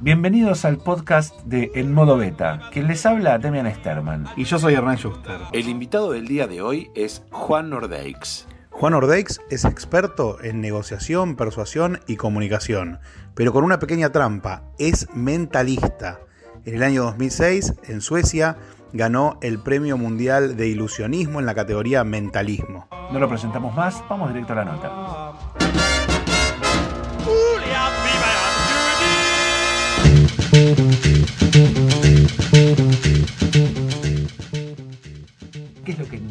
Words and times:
Bienvenidos 0.00 0.64
al 0.66 0.76
podcast 0.76 1.34
de 1.44 1.70
En 1.74 1.94
Modo 1.94 2.18
Beta, 2.18 2.60
que 2.70 2.82
les 2.82 3.06
habla 3.06 3.38
Demian 3.38 3.72
Sterman. 3.74 4.26
Y 4.36 4.44
yo 4.44 4.58
soy 4.58 4.74
Hernán 4.74 4.96
Schuster. 4.96 5.38
El 5.52 5.68
invitado 5.68 6.12
del 6.12 6.28
día 6.28 6.46
de 6.46 6.60
hoy 6.60 6.90
es 6.94 7.24
Juan 7.30 7.70
Nordeix. 7.70 8.46
Juan 8.70 8.94
Ordeix 8.94 9.40
es 9.50 9.64
experto 9.64 10.42
en 10.42 10.60
negociación, 10.60 11.36
persuasión 11.36 12.00
y 12.06 12.16
comunicación, 12.16 13.00
pero 13.34 13.52
con 13.52 13.64
una 13.64 13.78
pequeña 13.78 14.12
trampa, 14.12 14.64
es 14.78 15.08
mentalista. 15.14 16.20
En 16.66 16.74
el 16.74 16.82
año 16.82 17.04
2006, 17.04 17.74
en 17.88 18.02
Suecia, 18.02 18.56
ganó 18.92 19.38
el 19.42 19.58
Premio 19.58 19.96
Mundial 19.96 20.56
de 20.56 20.68
Ilusionismo 20.68 21.40
en 21.40 21.46
la 21.46 21.54
categoría 21.54 22.04
Mentalismo. 22.04 22.88
No 23.12 23.18
lo 23.18 23.28
presentamos 23.28 23.74
más, 23.74 24.02
vamos 24.08 24.28
directo 24.28 24.52
a 24.52 24.56
la 24.56 24.64
nota. 24.64 25.27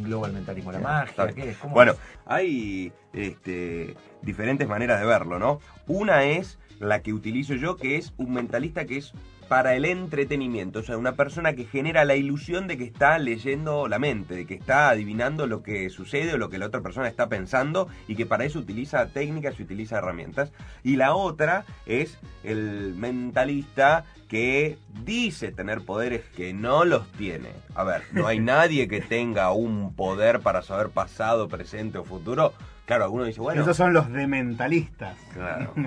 Engloba 0.07 0.27
el 0.27 0.33
mentalismo? 0.33 0.71
¿La 0.71 0.79
magia? 0.79 1.33
¿Qué 1.33 1.49
es? 1.51 1.57
¿Cómo 1.57 1.73
Bueno, 1.75 1.91
es? 1.91 1.97
hay 2.25 2.91
este, 3.13 3.95
diferentes 4.21 4.67
maneras 4.67 4.99
de 4.99 5.05
verlo, 5.05 5.37
¿no? 5.37 5.59
Una 5.87 6.23
es 6.23 6.57
la 6.79 7.01
que 7.01 7.13
utilizo 7.13 7.53
yo, 7.55 7.75
que 7.75 7.97
es 7.97 8.13
un 8.17 8.33
mentalista 8.33 8.85
que 8.85 8.97
es 8.97 9.13
para 9.47 9.75
el 9.75 9.85
entretenimiento, 9.85 10.79
o 10.79 10.83
sea, 10.83 10.97
una 10.97 11.15
persona 11.15 11.53
que 11.53 11.65
genera 11.65 12.05
la 12.05 12.15
ilusión 12.15 12.67
de 12.67 12.77
que 12.77 12.83
está 12.83 13.17
leyendo 13.19 13.87
la 13.87 13.99
mente, 13.99 14.35
de 14.35 14.45
que 14.45 14.55
está 14.55 14.89
adivinando 14.89 15.47
lo 15.47 15.63
que 15.63 15.89
sucede 15.89 16.33
o 16.33 16.37
lo 16.37 16.49
que 16.49 16.57
la 16.57 16.67
otra 16.67 16.81
persona 16.81 17.07
está 17.07 17.29
pensando 17.29 17.87
y 18.07 18.15
que 18.15 18.25
para 18.25 18.45
eso 18.45 18.59
utiliza 18.59 19.07
técnicas 19.07 19.59
y 19.59 19.63
utiliza 19.63 19.97
herramientas. 19.97 20.51
Y 20.83 20.95
la 20.95 21.15
otra 21.15 21.65
es 21.85 22.17
el 22.43 22.93
mentalista 22.95 24.05
que 24.27 24.77
dice 25.05 25.51
tener 25.51 25.81
poderes 25.81 26.23
que 26.35 26.53
no 26.53 26.85
los 26.85 27.09
tiene. 27.13 27.49
A 27.75 27.83
ver, 27.83 28.03
no 28.11 28.27
hay 28.27 28.39
nadie 28.41 28.87
que 28.87 29.01
tenga 29.01 29.51
un 29.51 29.93
poder 29.95 30.41
para 30.41 30.61
saber 30.61 30.89
pasado, 30.89 31.47
presente 31.47 31.97
o 31.97 32.03
futuro. 32.03 32.53
Claro, 32.87 33.03
alguno 33.03 33.25
dice, 33.25 33.41
bueno, 33.41 33.61
Esos 33.61 33.75
son 33.75 33.91
los 33.91 34.09
dementalistas. 34.13 35.17
Claro. 35.33 35.73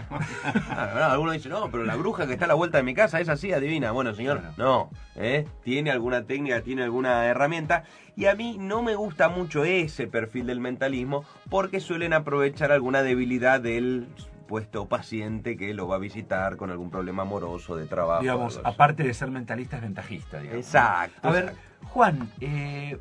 Claro, 0.69 0.95
no, 0.99 1.05
alguno 1.07 1.33
dice, 1.33 1.49
no, 1.49 1.71
pero 1.71 1.85
la 1.85 1.97
bruja 1.97 2.27
que 2.27 2.35
está 2.35 2.45
a 2.45 2.49
la 2.49 2.55
vuelta 2.55 2.77
de 2.77 2.85
mi 2.85 2.93
casa 2.95 3.21
es 3.21 3.29
así, 3.31 3.53
adivina. 3.55 3.91
Bueno, 3.91 4.15
señor, 4.15 4.41
Claro. 4.41 4.55
no. 4.59 4.91
¿eh? 5.17 5.47
Tiene 5.65 5.91
alguna 5.91 6.25
técnica, 6.25 6.61
tiene 6.61 6.83
alguna 6.83 7.25
herramienta. 7.25 7.85
Y 8.17 8.27
a 8.27 8.35
mí 8.35 8.59
no 8.61 8.83
me 8.83 8.97
gusta 8.97 9.31
mucho 9.31 9.65
ese 9.65 10.09
perfil 10.09 10.47
del 10.47 10.61
mentalismo 10.61 11.25
porque 11.49 11.81
suelen 11.81 12.13
aprovechar 12.13 12.71
alguna 12.71 13.03
debilidad 13.03 13.63
del 13.63 14.07
supuesto 14.17 14.87
paciente 14.87 15.57
que 15.57 15.73
lo 15.73 15.89
va 15.89 15.97
a 15.97 16.01
visitar 16.01 16.57
con 16.59 16.71
algún 16.71 16.91
problema 16.91 17.23
amoroso 17.23 17.77
de 17.77 17.87
trabajo. 17.87 18.21
Digamos, 18.21 18.61
aparte 18.63 19.05
de 19.05 19.15
ser 19.15 19.31
mentalista, 19.31 19.77
es 19.77 19.83
ventajista. 19.83 20.39
Digamos. 20.41 20.67
Exacto. 20.67 21.27
A 21.29 21.31
ver, 21.31 21.45
exacto. 21.45 21.87
Juan, 21.89 22.31
eh, 22.41 22.99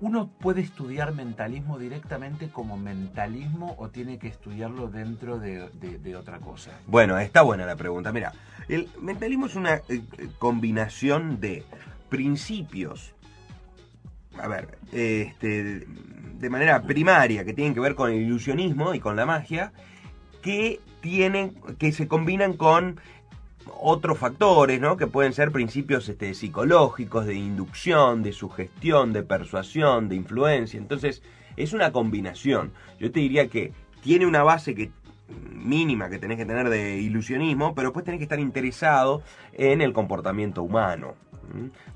¿uno 0.00 0.30
puede 0.40 0.62
estudiar 0.62 1.14
mentalismo 1.14 1.78
directamente 1.78 2.48
como 2.48 2.76
mentalismo 2.76 3.74
o 3.78 3.88
tiene 3.88 4.18
que 4.18 4.28
estudiarlo 4.28 4.88
dentro 4.88 5.38
de, 5.38 6.16
otra 6.16 6.38
cosa? 6.38 6.72
Bueno, 6.86 7.18
está 7.18 7.42
buena 7.42 7.66
la 7.66 7.76
pregunta. 7.76 8.12
Mira, 8.12 8.32
el 8.68 8.88
mentalismo 9.00 9.46
es 9.46 9.56
una 9.56 9.76
eh, 9.88 10.02
combinación 10.38 11.40
de 11.40 11.64
principios, 12.08 13.14
a 14.38 14.48
ver, 14.48 14.78
este, 14.92 15.86
de 16.38 16.50
manera 16.50 16.82
primaria, 16.82 17.44
que 17.44 17.52
tienen 17.52 17.74
que 17.74 17.80
ver 17.80 17.94
con 17.94 18.10
el 18.10 18.20
ilusionismo 18.20 18.94
y 18.94 19.00
con 19.00 19.16
la 19.16 19.26
magia, 19.26 19.72
que 20.42 20.80
tienen, 21.00 21.54
que 21.78 21.92
se 21.92 22.08
combinan 22.08 22.54
con 22.54 23.00
otros 23.66 24.18
factores, 24.18 24.80
¿no? 24.80 24.96
Que 24.96 25.06
pueden 25.06 25.32
ser 25.32 25.52
principios 25.52 26.08
este, 26.08 26.34
psicológicos, 26.34 27.26
de 27.26 27.34
inducción, 27.34 28.22
de 28.22 28.32
sugestión, 28.32 29.12
de 29.12 29.22
persuasión, 29.22 30.08
de 30.08 30.16
influencia. 30.16 30.78
Entonces, 30.78 31.22
es 31.56 31.72
una 31.72 31.92
combinación. 31.92 32.72
Yo 32.98 33.10
te 33.10 33.20
diría 33.20 33.48
que 33.48 33.72
tiene 34.02 34.26
una 34.26 34.42
base 34.42 34.74
que 34.74 34.90
mínima 35.52 36.08
que 36.08 36.18
tenés 36.18 36.38
que 36.38 36.46
tener 36.46 36.68
de 36.68 36.98
ilusionismo, 36.98 37.74
pero 37.74 37.88
después 37.88 38.04
tenés 38.04 38.18
que 38.18 38.24
estar 38.24 38.40
interesado 38.40 39.22
en 39.52 39.80
el 39.80 39.92
comportamiento 39.92 40.62
humano. 40.62 41.14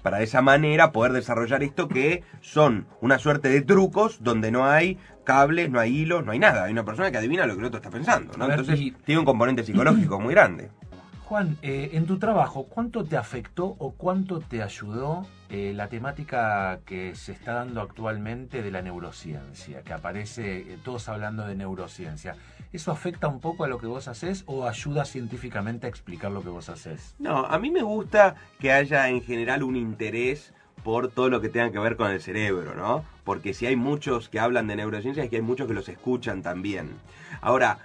Para 0.02 0.18
de 0.18 0.24
esa 0.24 0.42
manera 0.42 0.90
poder 0.90 1.12
desarrollar 1.12 1.62
esto 1.62 1.88
que 1.88 2.24
son 2.40 2.86
una 3.00 3.18
suerte 3.18 3.48
de 3.48 3.62
trucos 3.62 4.22
donde 4.22 4.50
no 4.50 4.66
hay 4.66 4.98
cables, 5.22 5.70
no 5.70 5.78
hay 5.78 5.96
hilos, 5.96 6.24
no 6.24 6.32
hay 6.32 6.38
nada. 6.38 6.64
Hay 6.64 6.72
una 6.72 6.84
persona 6.84 7.10
que 7.10 7.18
adivina 7.18 7.46
lo 7.46 7.54
que 7.54 7.60
el 7.60 7.66
otro 7.66 7.78
está 7.78 7.90
pensando. 7.90 8.36
¿no? 8.36 8.50
Entonces 8.50 8.80
tiene 9.04 9.18
un 9.20 9.24
componente 9.24 9.62
psicológico 9.62 10.20
muy 10.20 10.34
grande. 10.34 10.70
Juan, 11.26 11.56
eh, 11.62 11.90
en 11.94 12.04
tu 12.04 12.18
trabajo, 12.18 12.64
¿cuánto 12.64 13.02
te 13.02 13.16
afectó 13.16 13.76
o 13.78 13.92
cuánto 13.92 14.40
te 14.40 14.62
ayudó 14.62 15.26
eh, 15.48 15.72
la 15.74 15.88
temática 15.88 16.80
que 16.84 17.14
se 17.14 17.32
está 17.32 17.54
dando 17.54 17.80
actualmente 17.80 18.62
de 18.62 18.70
la 18.70 18.82
neurociencia, 18.82 19.80
que 19.80 19.94
aparece 19.94 20.58
eh, 20.58 20.78
todos 20.84 21.08
hablando 21.08 21.46
de 21.46 21.54
neurociencia? 21.54 22.36
¿Eso 22.74 22.92
afecta 22.92 23.26
un 23.28 23.40
poco 23.40 23.64
a 23.64 23.68
lo 23.68 23.78
que 23.78 23.86
vos 23.86 24.06
haces 24.06 24.44
o 24.46 24.68
ayuda 24.68 25.06
científicamente 25.06 25.86
a 25.86 25.88
explicar 25.88 26.30
lo 26.30 26.42
que 26.42 26.50
vos 26.50 26.68
haces? 26.68 27.14
No, 27.18 27.46
a 27.46 27.58
mí 27.58 27.70
me 27.70 27.82
gusta 27.82 28.34
que 28.60 28.70
haya 28.72 29.08
en 29.08 29.22
general 29.22 29.62
un 29.62 29.76
interés 29.76 30.52
por 30.82 31.08
todo 31.08 31.30
lo 31.30 31.40
que 31.40 31.48
tenga 31.48 31.72
que 31.72 31.78
ver 31.78 31.96
con 31.96 32.10
el 32.10 32.20
cerebro, 32.20 32.74
¿no? 32.74 33.02
Porque 33.24 33.54
si 33.54 33.64
hay 33.64 33.76
muchos 33.76 34.28
que 34.28 34.40
hablan 34.40 34.66
de 34.66 34.76
neurociencia 34.76 35.24
es 35.24 35.30
que 35.30 35.36
hay 35.36 35.42
muchos 35.42 35.68
que 35.68 35.72
los 35.72 35.88
escuchan 35.88 36.42
también. 36.42 36.90
Ahora, 37.40 37.78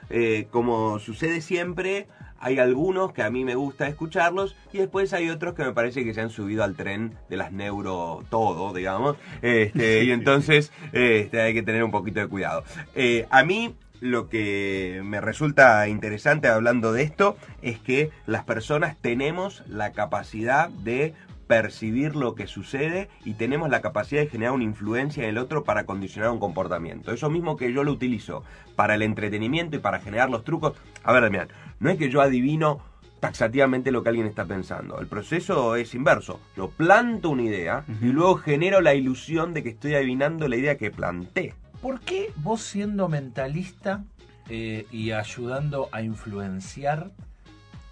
como 0.52 1.00
sucede 1.00 1.40
siempre, 1.40 2.08
hay 2.40 2.60
algunos 2.60 3.14
que 3.14 3.24
a 3.24 3.30
mí 3.30 3.44
me 3.44 3.56
gusta 3.56 3.88
escucharlos 3.88 4.56
y 4.72 4.78
después 4.78 5.14
hay 5.14 5.30
otros 5.30 5.54
que 5.54 5.64
me 5.64 5.74
parece 5.74 6.04
que 6.04 6.14
se 6.14 6.22
han 6.22 6.30
subido 6.30 6.64
al 6.64 6.76
tren 6.76 7.16
de 7.30 7.38
las 7.38 7.52
neuro 7.52 8.24
todo, 8.30 8.74
digamos. 8.74 9.18
Este, 9.42 10.04
y 10.06 10.12
entonces 10.12 10.72
este, 10.92 11.42
hay 11.42 11.54
que 11.54 11.64
tener 11.64 11.84
un 11.84 11.92
poquito 11.92 12.20
de 12.20 12.28
cuidado. 12.28 12.64
Eh, 12.96 13.28
a 13.30 13.44
mí 13.44 13.76
lo 14.02 14.30
que 14.30 15.02
me 15.04 15.20
resulta 15.20 15.88
interesante 15.88 16.48
hablando 16.48 16.94
de 16.94 17.04
esto 17.04 17.38
es 17.62 17.80
que 17.80 18.12
las 18.26 18.44
personas 18.46 18.96
tenemos 19.02 19.64
la 19.68 19.92
capacidad 19.92 20.70
de 20.70 21.14
percibir 21.50 22.16
lo 22.16 22.36
que 22.36 22.46
sucede 22.46 23.10
y 23.26 23.34
tenemos 23.34 23.72
la 23.72 23.82
capacidad 23.82 24.22
de 24.22 24.28
generar 24.28 24.54
una 24.54 24.66
influencia 24.66 25.24
en 25.24 25.30
el 25.30 25.40
otro 25.40 25.64
para 25.64 25.88
condicionar 25.88 26.30
un 26.30 26.40
comportamiento. 26.40 27.12
Eso 27.12 27.32
mismo 27.32 27.58
que 27.58 27.74
yo 27.74 27.84
lo 27.84 27.92
utilizo 27.92 28.44
para 28.76 28.94
el 28.94 29.02
entretenimiento 29.02 29.76
y 29.76 29.80
para 29.80 30.00
generar 30.00 30.30
los 30.30 30.44
trucos. 30.44 30.74
A 31.04 31.12
ver, 31.12 31.24
Damián, 31.24 31.48
no 31.79 31.90
es 31.90 31.97
que 31.97 32.09
yo 32.09 32.22
adivino 32.22 32.79
taxativamente 33.19 33.91
lo 33.91 34.01
que 34.01 34.09
alguien 34.09 34.28
está 34.28 34.45
pensando. 34.45 35.00
El 35.00 35.07
proceso 35.07 35.75
es 35.75 35.94
inverso. 35.94 36.40
Yo 36.56 36.69
planto 36.69 37.29
una 37.29 37.44
idea 37.44 37.84
y 38.01 38.06
luego 38.06 38.35
genero 38.35 38.81
la 38.81 38.94
ilusión 38.94 39.53
de 39.53 39.63
que 39.63 39.69
estoy 39.69 39.95
adivinando 39.95 40.47
la 40.47 40.56
idea 40.56 40.78
que 40.78 40.91
planté. 40.91 41.53
¿Por 41.81 42.00
qué 42.01 42.31
vos 42.38 42.62
siendo 42.62 43.07
mentalista 43.09 44.03
eh, 44.50 44.85
y 44.91 45.12
ayudando 45.12 45.90
a 45.91 46.01
influenciar, 46.01 47.12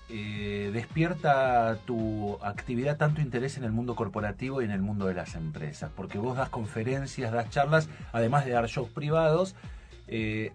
eh, 0.09 0.71
despierta 0.73 1.77
tu 1.85 2.37
actividad 2.41 2.97
tanto 2.97 3.19
interés 3.19 3.57
en 3.57 3.65
el 3.65 3.71
mundo 3.71 3.95
corporativo 3.95 4.61
y 4.61 4.65
en 4.65 4.71
el 4.71 4.81
mundo 4.81 5.07
de 5.07 5.13
las 5.13 5.35
empresas? 5.35 5.91
Porque 5.95 6.17
vos 6.17 6.37
das 6.37 6.49
conferencias, 6.49 7.31
das 7.31 7.49
charlas, 7.49 7.89
además 8.13 8.45
de 8.45 8.51
dar 8.51 8.67
shows 8.67 8.89
privados. 8.89 9.55
eh, 10.07 10.53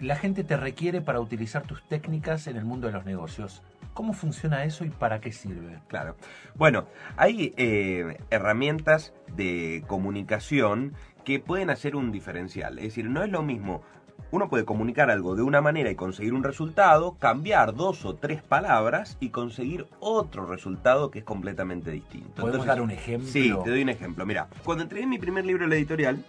la 0.00 0.16
gente 0.16 0.44
te 0.44 0.56
requiere 0.56 1.00
para 1.00 1.20
utilizar 1.20 1.62
tus 1.62 1.82
técnicas 1.82 2.46
en 2.46 2.56
el 2.56 2.64
mundo 2.64 2.86
de 2.86 2.94
los 2.94 3.04
negocios. 3.04 3.62
¿Cómo 3.92 4.12
funciona 4.12 4.64
eso 4.64 4.84
y 4.84 4.90
para 4.90 5.20
qué 5.20 5.30
sirve? 5.30 5.78
Claro. 5.88 6.16
Bueno, 6.54 6.86
hay 7.16 7.52
eh, 7.56 8.18
herramientas 8.30 9.12
de 9.36 9.84
comunicación 9.86 10.94
que 11.24 11.38
pueden 11.38 11.70
hacer 11.70 11.96
un 11.96 12.12
diferencial. 12.12 12.78
Es 12.78 12.84
decir, 12.84 13.10
no 13.10 13.22
es 13.22 13.30
lo 13.30 13.42
mismo. 13.42 13.82
Uno 14.30 14.48
puede 14.48 14.64
comunicar 14.64 15.10
algo 15.10 15.34
de 15.34 15.42
una 15.42 15.60
manera 15.60 15.90
y 15.90 15.96
conseguir 15.96 16.34
un 16.34 16.44
resultado, 16.44 17.16
cambiar 17.18 17.74
dos 17.74 18.04
o 18.04 18.14
tres 18.14 18.42
palabras 18.42 19.16
y 19.18 19.30
conseguir 19.30 19.86
otro 19.98 20.46
resultado 20.46 21.10
que 21.10 21.18
es 21.18 21.24
completamente 21.24 21.90
distinto. 21.90 22.42
¿Podemos 22.42 22.66
dar 22.66 22.80
un 22.80 22.92
ejemplo? 22.92 23.28
Sí, 23.28 23.52
te 23.64 23.70
doy 23.70 23.82
un 23.82 23.88
ejemplo. 23.88 24.24
Mira, 24.24 24.48
cuando 24.64 24.84
entregué 24.84 25.06
mi 25.06 25.18
primer 25.18 25.44
libro 25.44 25.64
en 25.64 25.70
la 25.70 25.76
editorial, 25.76 26.24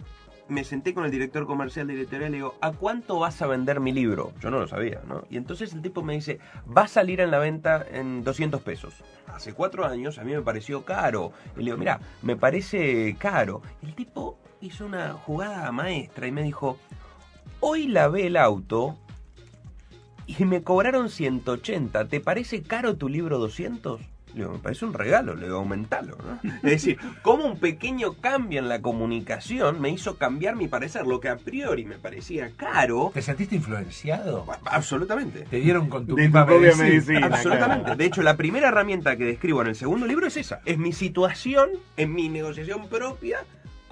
me 0.52 0.64
senté 0.64 0.94
con 0.94 1.04
el 1.04 1.10
director 1.10 1.46
comercial 1.46 1.86
de 1.86 1.94
editorial 1.94 2.28
y 2.28 2.32
le 2.32 2.36
digo, 2.36 2.54
¿a 2.60 2.72
cuánto 2.72 3.18
vas 3.18 3.42
a 3.42 3.46
vender 3.46 3.80
mi 3.80 3.92
libro? 3.92 4.32
Yo 4.40 4.50
no 4.50 4.60
lo 4.60 4.68
sabía, 4.68 5.00
¿no? 5.08 5.24
Y 5.30 5.36
entonces 5.36 5.72
el 5.72 5.82
tipo 5.82 6.02
me 6.02 6.14
dice, 6.14 6.38
va 6.64 6.82
a 6.82 6.88
salir 6.88 7.20
en 7.20 7.30
la 7.30 7.38
venta 7.38 7.84
en 7.90 8.22
200 8.22 8.60
pesos. 8.62 8.94
Hace 9.26 9.54
cuatro 9.54 9.86
años 9.86 10.18
a 10.18 10.24
mí 10.24 10.32
me 10.32 10.42
pareció 10.42 10.84
caro. 10.84 11.32
Y 11.56 11.60
le 11.60 11.64
digo, 11.64 11.78
mira, 11.78 12.00
me 12.22 12.36
parece 12.36 13.16
caro. 13.18 13.62
El 13.82 13.94
tipo 13.94 14.38
hizo 14.60 14.86
una 14.86 15.14
jugada 15.14 15.72
maestra 15.72 16.26
y 16.26 16.32
me 16.32 16.42
dijo, 16.42 16.78
hoy 17.60 17.88
lavé 17.88 18.26
el 18.26 18.36
auto 18.36 18.96
y 20.26 20.44
me 20.44 20.62
cobraron 20.62 21.08
180. 21.08 22.08
¿Te 22.08 22.20
parece 22.20 22.62
caro 22.62 22.96
tu 22.96 23.08
libro 23.08 23.38
200? 23.38 24.11
Le 24.34 24.40
digo, 24.40 24.52
me 24.52 24.58
parece 24.58 24.84
un 24.84 24.94
regalo, 24.94 25.34
le 25.34 25.46
digo, 25.46 25.58
aumentalo, 25.58 26.16
¿no? 26.16 26.50
Es 26.56 26.62
decir, 26.62 26.98
como 27.22 27.44
un 27.44 27.58
pequeño 27.58 28.14
cambio 28.14 28.58
en 28.60 28.68
la 28.68 28.80
comunicación 28.80 29.80
me 29.80 29.90
hizo 29.90 30.16
cambiar 30.16 30.56
mi 30.56 30.68
parecer, 30.68 31.06
lo 31.06 31.20
que 31.20 31.28
a 31.28 31.36
priori 31.36 31.84
me 31.84 31.96
parecía 31.98 32.50
caro. 32.56 33.10
¿Te 33.12 33.22
sentiste 33.22 33.56
influenciado? 33.56 34.46
Absolutamente. 34.64 35.46
Te 35.50 35.56
dieron 35.60 35.88
con 35.88 36.06
tu 36.06 36.14
De 36.16 36.22
tu 36.22 36.26
misma 36.28 36.46
propia 36.46 36.74
medicina. 36.76 36.88
medicina. 36.88 37.26
Absolutamente. 37.32 37.84
claro. 37.84 37.96
De 37.96 38.04
hecho, 38.04 38.22
la 38.22 38.36
primera 38.36 38.68
herramienta 38.68 39.16
que 39.16 39.24
describo 39.24 39.62
en 39.62 39.68
el 39.68 39.74
segundo 39.74 40.06
libro 40.06 40.26
es 40.26 40.36
esa. 40.36 40.60
Es 40.64 40.78
mi 40.78 40.92
situación 40.92 41.70
en 41.96 42.14
mi 42.14 42.28
negociación 42.28 42.88
propia 42.88 43.40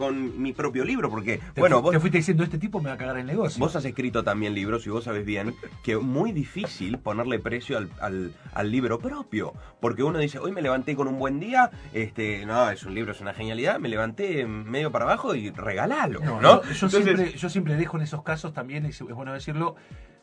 con 0.00 0.42
mi 0.42 0.52
propio 0.52 0.84
libro. 0.84 1.10
Porque, 1.10 1.38
Te, 1.54 1.60
bueno, 1.60 1.80
vos, 1.82 1.92
te 1.92 2.00
fuiste 2.00 2.18
diciendo, 2.18 2.42
este 2.42 2.58
tipo 2.58 2.80
me 2.80 2.88
va 2.88 2.94
a 2.94 2.98
cagar 2.98 3.18
el 3.18 3.26
negocio. 3.26 3.60
vos 3.60 3.76
has 3.76 3.84
escrito 3.84 4.24
también 4.24 4.54
libros 4.54 4.86
y 4.86 4.90
vos 4.90 5.04
sabés 5.04 5.24
bien 5.24 5.54
que 5.84 5.92
es 5.92 6.00
muy 6.00 6.32
difícil 6.32 6.98
ponerle 6.98 7.38
precio 7.38 7.76
al, 7.78 7.90
al- 8.00 8.32
al 8.54 8.70
libro 8.72 8.98
propio. 8.98 9.52
Porque 9.80 10.02
uno 10.02 10.18
dice, 10.18 10.38
hoy 10.38 10.50
me 10.52 10.62
levanté 10.62 10.96
con 10.96 11.06
un 11.06 11.18
buen 11.18 11.38
día, 11.38 11.70
este, 11.92 12.44
no, 12.46 12.70
es 12.70 12.82
un 12.84 12.94
libro, 12.94 13.12
es 13.12 13.20
una 13.20 13.34
genialidad, 13.34 13.78
me 13.78 13.88
levanté 13.88 14.46
medio 14.46 14.90
para 14.90 15.04
abajo 15.04 15.34
y 15.34 15.50
regalalo, 15.50 16.20
¿no? 16.20 16.40
No, 16.40 16.62
yo, 16.62 16.70
yo 16.72 16.86
Entonces- 16.86 17.04
siempre, 17.04 17.32
yo 17.38 17.48
siempre 17.50 17.76
dejo 17.76 17.96
en 17.98 18.02
esos 18.02 18.22
casos 18.22 18.52
también, 18.54 18.86
es, 18.86 19.00
bueno 19.02 19.32
decirlo, 19.34 19.76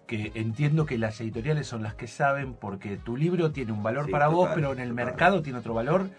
que 0.07 0.31
entiendo 0.35 0.85
que 0.85 0.97
las 0.97 1.19
editoriales 1.21 1.67
son 1.67 1.83
las 1.83 1.93
que 1.93 2.07
saben 2.07 2.53
porque 2.53 2.95
tu 2.97 3.17
libro 3.17 3.51
tiene 3.51 3.73
un 3.73 3.83
valor 3.83 4.05
Sí, 4.05 4.11
para 4.11 4.27
vos, 4.29 4.45
total, 4.45 4.55
pero 4.55 4.71
en 4.73 4.79
el 4.79 4.89
total. 4.89 5.05
mercado 5.05 5.41
tiene 5.41 5.59
otro 5.59 5.73
valor. 5.73 6.09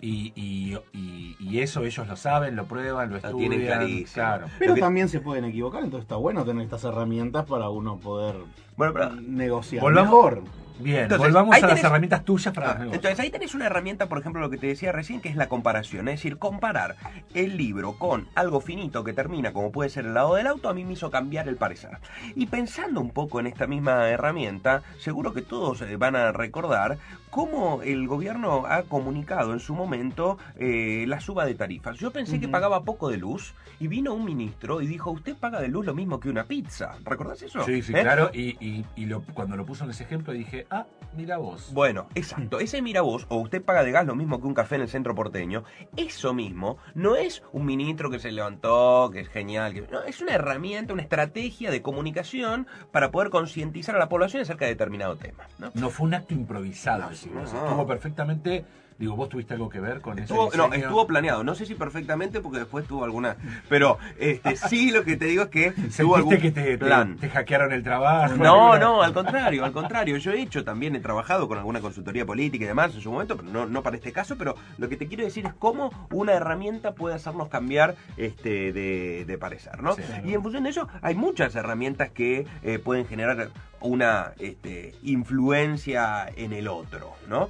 Y, 0.00 0.32
y- 0.34 0.78
y- 0.92 1.36
y 1.38 1.60
eso 1.60 1.84
ellos 1.84 2.06
lo 2.08 2.16
saben, 2.16 2.56
lo 2.56 2.64
prueban, 2.66 3.08
lo 3.10 3.12
Lo 3.12 3.16
estudian. 3.18 3.50
tienen 3.50 3.66
clarísimo. 3.66 4.14
Claro. 4.14 4.46
Pero 4.58 4.74
que- 4.74 4.80
también 4.80 5.08
se 5.08 5.20
pueden 5.20 5.44
equivocar, 5.44 5.82
entonces 5.84 6.04
está 6.04 6.16
bueno 6.16 6.44
tener 6.44 6.64
estas 6.64 6.84
herramientas 6.84 7.44
para 7.46 7.68
uno 7.68 7.98
poder 7.98 8.36
Bueno, 8.76 8.92
pero 8.94 9.10
negociar 9.10 9.82
Volvamos- 9.82 10.10
mejor. 10.10 10.42
Bien, 10.82 11.00
Entonces, 11.02 11.26
volvamos 11.30 11.62
a 11.62 11.66
las 11.66 11.84
herramientas 11.84 12.24
tuyas 12.24 12.54
para 12.54 12.70
Ah, 12.70 12.84
los. 12.84 12.94
Entonces 12.94 13.20
ahí 13.20 13.28
tenés 13.28 13.54
una 13.54 13.66
herramienta, 13.66 14.06
por 14.08 14.16
ejemplo, 14.18 14.40
lo 14.40 14.48
que 14.48 14.56
te 14.56 14.66
decía 14.68 14.92
recién, 14.92 15.20
que 15.20 15.28
es 15.28 15.36
la 15.36 15.46
comparación. 15.46 16.08
Es 16.08 16.14
decir, 16.14 16.38
comparar 16.38 16.96
el 17.34 17.58
libro 17.58 17.98
con 17.98 18.28
algo 18.34 18.62
finito 18.62 19.04
que 19.04 19.12
termina, 19.12 19.52
como 19.52 19.72
puede 19.72 19.90
ser 19.90 20.06
el 20.06 20.14
lado 20.14 20.36
del 20.36 20.46
auto, 20.46 20.70
a 20.70 20.72
mí 20.72 20.86
me 20.86 20.94
hizo 20.94 21.10
cambiar 21.10 21.48
el 21.48 21.56
parecer. 21.56 21.98
Y 22.34 22.46
pensando 22.46 23.02
un 23.02 23.10
poco 23.10 23.40
en 23.40 23.46
esta 23.46 23.66
misma 23.66 24.08
herramienta, 24.08 24.80
seguro 24.98 25.34
que 25.34 25.42
todos 25.42 25.82
eh, 25.82 25.96
van 25.98 26.16
a 26.16 26.32
recordar 26.32 26.96
cómo 27.30 27.82
el 27.82 28.06
gobierno 28.08 28.64
ha 28.66 28.82
comunicado 28.82 29.52
en 29.52 29.60
su 29.60 29.74
momento 29.74 30.38
eh, 30.56 31.04
la 31.08 31.20
suba 31.20 31.44
de 31.46 31.54
tarifas. 31.54 31.96
Yo 31.98 32.10
pensé 32.10 32.40
que 32.40 32.48
pagaba 32.48 32.82
poco 32.84 33.08
de 33.08 33.16
luz 33.18 33.54
y 33.78 33.88
vino 33.88 34.12
un 34.14 34.24
ministro 34.24 34.80
y 34.82 34.86
dijo, 34.86 35.10
usted 35.10 35.36
paga 35.36 35.60
de 35.60 35.68
luz 35.68 35.86
lo 35.86 35.94
mismo 35.94 36.20
que 36.20 36.28
una 36.28 36.44
pizza. 36.44 36.96
¿Recordás 37.04 37.42
eso? 37.42 37.64
Sí, 37.64 37.82
sí, 37.82 37.92
¿Eh? 37.94 38.02
claro. 38.02 38.30
Y, 38.32 38.56
y- 38.64 38.84
y 38.96 39.06
lo- 39.06 39.22
cuando 39.34 39.56
lo 39.56 39.64
puso 39.64 39.84
en 39.84 39.90
ese 39.90 40.02
ejemplo 40.04 40.32
dije, 40.32 40.66
ah, 40.70 40.86
mira 41.16 41.38
vos. 41.38 41.70
Bueno, 41.72 42.06
exacto. 42.14 42.60
Ese 42.60 42.82
mira 42.82 43.00
vos, 43.02 43.26
o 43.28 43.36
usted 43.38 43.62
paga 43.62 43.82
de 43.84 43.92
gas 43.92 44.06
lo 44.06 44.14
mismo 44.14 44.40
que 44.40 44.46
un 44.46 44.54
café 44.54 44.74
en 44.76 44.82
el 44.82 44.88
centro 44.88 45.14
porteño, 45.14 45.64
eso 45.96 46.34
mismo 46.34 46.78
no 46.94 47.16
es 47.16 47.42
un 47.52 47.64
ministro 47.64 48.10
que 48.10 48.18
se 48.18 48.32
levantó, 48.32 49.10
que 49.12 49.20
es 49.20 49.28
genial, 49.28 49.72
que, 49.72 49.82
no, 49.90 50.02
es 50.02 50.20
una 50.20 50.34
herramienta, 50.34 50.92
una 50.92 51.02
estrategia 51.02 51.70
de 51.70 51.80
comunicación 51.82 52.66
para 52.92 53.10
poder 53.10 53.30
concientizar 53.30 53.94
a 53.94 53.98
la 53.98 54.08
población 54.08 54.42
acerca 54.42 54.64
de 54.64 54.72
determinado 54.72 55.16
tema. 55.16 55.44
¿no? 55.58 55.70
No 55.74 55.90
fue 55.90 56.06
un 56.06 56.14
acto 56.14 56.34
improvisado, 56.34 57.08
decimos. 57.10 57.19
No. 57.26 57.42
Estuvo 57.42 57.86
perfectamente. 57.86 58.64
Digo, 59.00 59.16
vos 59.16 59.30
tuviste 59.30 59.54
algo 59.54 59.70
que 59.70 59.80
ver 59.80 60.02
con 60.02 60.12
ese 60.18 60.24
Estuvo, 60.24 60.50
no, 60.54 60.64
diseño? 60.66 60.74
estuvo 60.84 61.06
planeado, 61.06 61.42
no 61.42 61.54
sé 61.54 61.64
si 61.64 61.74
perfectamente 61.74 62.40
porque 62.40 62.58
después 62.58 62.86
tuvo 62.86 63.02
alguna, 63.04 63.34
pero 63.70 63.96
este 64.18 64.56
sí 64.56 64.90
lo 64.90 65.04
que 65.04 65.16
te 65.16 65.24
digo 65.24 65.44
es 65.44 65.48
que 65.48 65.70
tuvo 65.70 65.90
¿Sentiste 65.90 66.14
algún 66.16 66.36
que 66.38 66.50
te, 66.50 66.76
plan. 66.76 67.16
te 67.16 67.30
hackearon 67.30 67.72
el 67.72 67.82
trabajo? 67.82 68.36
No, 68.36 68.72
alguna- 68.74 68.78
no, 68.78 69.02
al 69.02 69.14
contrario, 69.14 69.64
al 69.64 69.72
contrario. 69.72 70.18
Yo 70.18 70.32
he 70.32 70.42
hecho 70.42 70.64
también, 70.64 70.94
he 70.96 71.00
trabajado 71.00 71.48
con 71.48 71.56
alguna 71.56 71.80
consultoría 71.80 72.26
política 72.26 72.64
y 72.66 72.68
demás 72.68 72.94
en 72.94 73.00
su 73.00 73.10
momento, 73.10 73.38
pero 73.38 73.48
no, 73.50 73.64
no 73.64 73.82
para 73.82 73.96
este 73.96 74.12
caso, 74.12 74.36
pero 74.36 74.54
lo 74.76 74.90
que 74.90 74.98
te 74.98 75.06
quiero 75.06 75.24
decir 75.24 75.46
es 75.46 75.54
cómo 75.54 75.90
una 76.10 76.32
herramienta 76.34 76.92
puede 76.92 77.14
hacernos 77.14 77.48
cambiar 77.48 77.94
este 78.18 78.70
de, 78.74 79.24
de 79.26 79.38
parecer, 79.38 79.82
¿no? 79.82 79.94
Sí. 79.94 80.02
Y 80.26 80.34
en 80.34 80.42
función 80.42 80.64
de 80.64 80.70
eso, 80.70 80.88
hay 81.00 81.14
muchas 81.14 81.54
herramientas 81.54 82.10
que 82.10 82.46
eh, 82.62 82.78
pueden 82.78 83.06
generar 83.06 83.48
una 83.80 84.32
este, 84.38 84.94
influencia 85.02 86.28
en 86.36 86.52
el 86.52 86.68
otro, 86.68 87.12
¿no? 87.28 87.48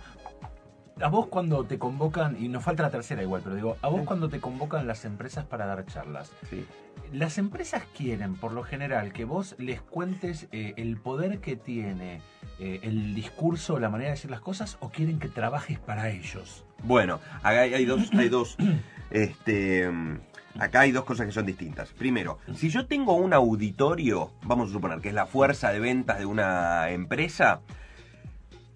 A 1.02 1.08
vos 1.08 1.26
cuando 1.28 1.64
te 1.64 1.78
convocan, 1.78 2.36
y 2.42 2.48
nos 2.48 2.62
falta 2.62 2.82
la 2.82 2.90
tercera 2.90 3.22
igual, 3.22 3.40
pero 3.42 3.54
digo, 3.56 3.76
a 3.80 3.88
vos 3.88 4.02
cuando 4.04 4.28
te 4.28 4.40
convocan 4.40 4.86
las 4.86 5.04
empresas 5.04 5.44
para 5.46 5.64
dar 5.66 5.86
charlas, 5.86 6.30
Sí. 6.50 6.66
las 7.12 7.38
empresas 7.38 7.84
quieren, 7.96 8.34
por 8.36 8.52
lo 8.52 8.62
general, 8.64 9.12
que 9.12 9.24
vos 9.24 9.54
les 9.58 9.80
cuentes 9.80 10.48
eh, 10.52 10.74
el 10.76 10.98
poder 10.98 11.40
que 11.40 11.56
tiene 11.56 12.20
eh, 12.58 12.80
el 12.82 13.14
discurso, 13.14 13.78
la 13.78 13.88
manera 13.88 14.10
de 14.10 14.16
decir 14.16 14.30
las 14.30 14.40
cosas, 14.42 14.76
o 14.80 14.90
quieren 14.90 15.18
que 15.18 15.28
trabajes 15.28 15.78
para 15.78 16.10
ellos. 16.10 16.64
Bueno, 16.84 17.20
acá 17.38 17.60
hay, 17.62 17.72
hay 17.74 17.84
dos, 17.86 18.10
hay 18.12 18.28
dos, 18.28 18.56
este, 19.10 19.90
mm, 19.90 20.18
acá 20.58 20.80
hay 20.80 20.92
dos 20.92 21.04
cosas 21.04 21.24
que 21.26 21.32
son 21.32 21.46
distintas. 21.46 21.88
Primero, 21.94 22.38
si 22.54 22.68
yo 22.68 22.86
tengo 22.86 23.14
un 23.14 23.32
auditorio, 23.32 24.32
vamos 24.42 24.68
a 24.68 24.72
suponer 24.72 25.00
que 25.00 25.08
es 25.08 25.14
la 25.14 25.24
fuerza 25.26 25.72
de 25.72 25.80
ventas 25.80 26.18
de 26.18 26.26
una 26.26 26.90
empresa, 26.90 27.60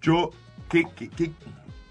yo, 0.01 0.31
¿qué, 0.69 0.85
qué- 0.95 1.09
qué 1.09 1.31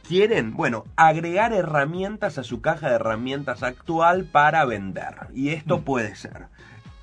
quieren? 0.06 0.54
Bueno, 0.54 0.84
agregar 0.96 1.52
herramientas 1.52 2.38
a 2.38 2.44
su 2.44 2.60
caja 2.60 2.88
de 2.88 2.96
herramientas 2.96 3.62
actual 3.62 4.24
para 4.24 4.64
vender. 4.64 5.14
Y 5.34 5.50
esto 5.50 5.80
puede 5.80 6.14
ser 6.14 6.46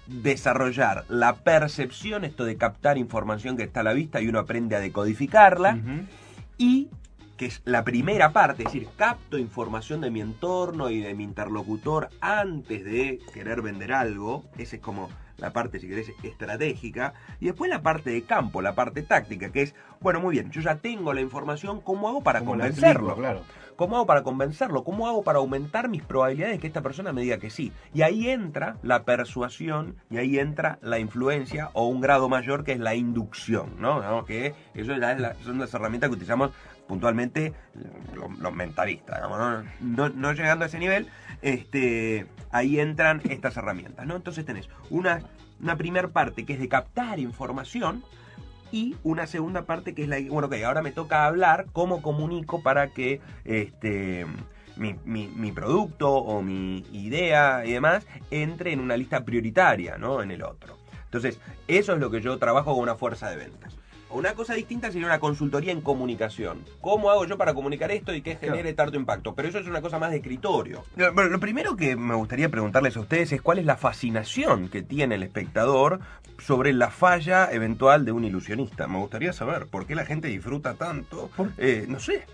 desarrollar 0.07 1.05
la 1.09 1.35
percepción, 1.35 2.25
esto 2.25 2.43
de 2.45 2.57
captar 2.57 2.97
información 2.97 3.57
que 3.57 3.63
está 3.63 3.81
a 3.81 3.83
la 3.83 3.93
vista 3.93 4.21
y 4.21 4.27
uno 4.27 4.39
aprende 4.39 4.75
a 4.75 4.79
decodificarla 4.79 5.77
y 6.57 6.89
que 7.41 7.47
es 7.47 7.63
la 7.65 7.83
primera 7.83 8.33
parte, 8.33 8.61
es 8.61 8.71
decir, 8.71 8.87
capto 8.95 9.35
información 9.39 9.99
de 10.01 10.11
mi 10.11 10.21
entorno 10.21 10.91
y 10.91 10.99
de 10.99 11.15
mi 11.15 11.23
interlocutor 11.23 12.09
antes 12.21 12.85
de 12.85 13.17
querer 13.33 13.63
vender 13.63 13.93
algo, 13.93 14.43
esa 14.59 14.75
es 14.75 14.81
como 14.83 15.09
la 15.37 15.51
parte, 15.51 15.79
si 15.79 15.87
querés, 15.87 16.11
estratégica, 16.21 17.15
y 17.39 17.45
después 17.47 17.67
la 17.71 17.81
parte 17.81 18.11
de 18.11 18.21
campo, 18.25 18.61
la 18.61 18.75
parte 18.75 19.01
táctica, 19.01 19.51
que 19.51 19.63
es, 19.63 19.73
bueno, 20.01 20.19
muy 20.19 20.33
bien, 20.33 20.51
yo 20.51 20.61
ya 20.61 20.75
tengo 20.75 21.13
la 21.15 21.21
información, 21.21 21.81
¿cómo 21.81 22.09
hago 22.09 22.21
para 22.21 22.41
Como 22.41 22.51
convencerlo? 22.51 23.15
claro. 23.15 23.41
¿Cómo 23.77 23.95
hago 23.95 24.05
para 24.05 24.21
convencerlo? 24.21 24.83
¿Cómo 24.83 25.07
hago 25.07 25.23
para 25.23 25.39
aumentar 25.39 25.89
mis 25.89 26.03
probabilidades 26.03 26.57
de 26.57 26.59
que 26.59 26.67
esta 26.67 26.83
persona 26.83 27.13
me 27.13 27.21
diga 27.23 27.39
que 27.39 27.49
sí? 27.49 27.71
Y 27.95 28.03
ahí 28.03 28.29
entra 28.29 28.75
la 28.83 29.01
persuasión 29.05 29.95
y 30.11 30.17
ahí 30.17 30.37
entra 30.37 30.77
la 30.83 30.99
influencia 30.99 31.71
o 31.73 31.87
un 31.87 31.99
grado 31.99 32.29
mayor 32.29 32.63
que 32.63 32.73
es 32.73 32.79
la 32.79 32.93
inducción, 32.93 33.77
¿no? 33.79 33.99
¿No? 34.03 34.23
Que 34.25 34.53
eso 34.75 34.95
ya 34.95 35.13
es 35.13 35.19
la- 35.19 35.33
son 35.35 35.57
las 35.57 35.73
herramientas 35.73 36.09
que 36.11 36.13
utilizamos 36.15 36.51
puntualmente 36.91 37.53
los, 38.13 38.53
mentalistas, 38.53 39.15
digamos, 39.15 39.63
¿no? 39.79 40.33
Llegando 40.33 40.65
a 40.65 40.67
ese 40.67 40.77
nivel, 40.77 41.07
este, 41.41 42.25
ahí 42.51 42.81
entran 42.81 43.21
estas 43.29 43.55
herramientas, 43.55 44.05
¿no? 44.05 44.17
Entonces 44.17 44.43
tenés 44.43 44.67
una, 44.89 45.21
una 45.61 45.77
primer 45.77 46.09
parte 46.09 46.45
que 46.45 46.51
es 46.51 46.59
de 46.59 46.67
captar 46.67 47.17
información, 47.19 48.03
y 48.73 48.97
una 49.03 49.25
segunda 49.25 49.61
parte 49.63 49.93
que 49.95 50.03
es 50.03 50.09
la 50.09 50.17
bueno 50.29 50.47
ok 50.47 50.55
ahora 50.65 50.81
me 50.81 50.91
toca 50.91 51.25
hablar 51.25 51.65
cómo 51.73 52.01
comunico 52.01 52.61
para 52.63 52.87
que 52.87 53.19
este 53.43 54.25
mi, 54.77 54.95
mi- 55.03 55.27
mi 55.27 55.51
producto 55.51 56.09
o 56.09 56.41
mi 56.41 56.85
idea 56.93 57.65
y 57.65 57.73
demás 57.73 58.07
entre 58.31 58.71
en 58.71 58.79
una 58.79 58.95
lista 58.95 59.25
prioritaria 59.25 59.97
no 59.97 60.21
en 60.23 60.31
el 60.31 60.41
otro 60.43 60.77
entonces 61.03 61.37
eso 61.67 61.93
es 61.93 61.99
lo 61.99 62.09
que 62.11 62.21
yo 62.21 62.37
trabajo 62.37 62.73
con 62.73 62.81
una 62.83 62.95
fuerza 62.95 63.29
de 63.29 63.35
ventas 63.35 63.75
una 64.13 64.33
cosa 64.33 64.53
distinta 64.53 64.91
sería 64.91 65.07
una 65.07 65.19
consultoría 65.19 65.71
en 65.71 65.81
comunicación. 65.81 66.59
¿Cómo 66.81 67.09
hago 67.11 67.25
yo 67.25 67.37
para 67.37 67.53
comunicar 67.53 67.91
esto 67.91 68.13
y 68.13 68.21
que 68.21 68.35
genere 68.35 68.73
tanto 68.73 68.95
impacto? 68.97 69.33
Pero 69.35 69.47
eso 69.49 69.59
es 69.59 69.67
una 69.67 69.81
cosa 69.81 69.99
más 69.99 70.11
de 70.11 70.17
escritorio. 70.17 70.83
Bueno, 70.95 71.25
lo 71.29 71.39
primero 71.39 71.75
que 71.75 71.95
me 71.95 72.15
gustaría 72.15 72.49
preguntarles 72.49 72.95
a 72.97 72.99
ustedes 73.01 73.31
es 73.31 73.41
cuál 73.41 73.59
es 73.59 73.65
la 73.65 73.77
fascinación 73.77 74.69
que 74.69 74.81
tiene 74.81 75.15
el 75.15 75.23
espectador 75.23 75.99
sobre 76.39 76.73
la 76.73 76.89
falla 76.89 77.51
eventual 77.51 78.05
de 78.05 78.11
un 78.11 78.23
ilusionista. 78.23 78.87
Me 78.87 78.97
gustaría 78.97 79.33
saber 79.33 79.67
por 79.67 79.85
qué 79.85 79.95
la 79.95 80.05
gente 80.05 80.27
disfruta 80.27 80.73
tanto. 80.73 81.29
¿Por- 81.35 81.51
Eh, 81.57 81.85
no 81.87 81.99
sé. 81.99 82.25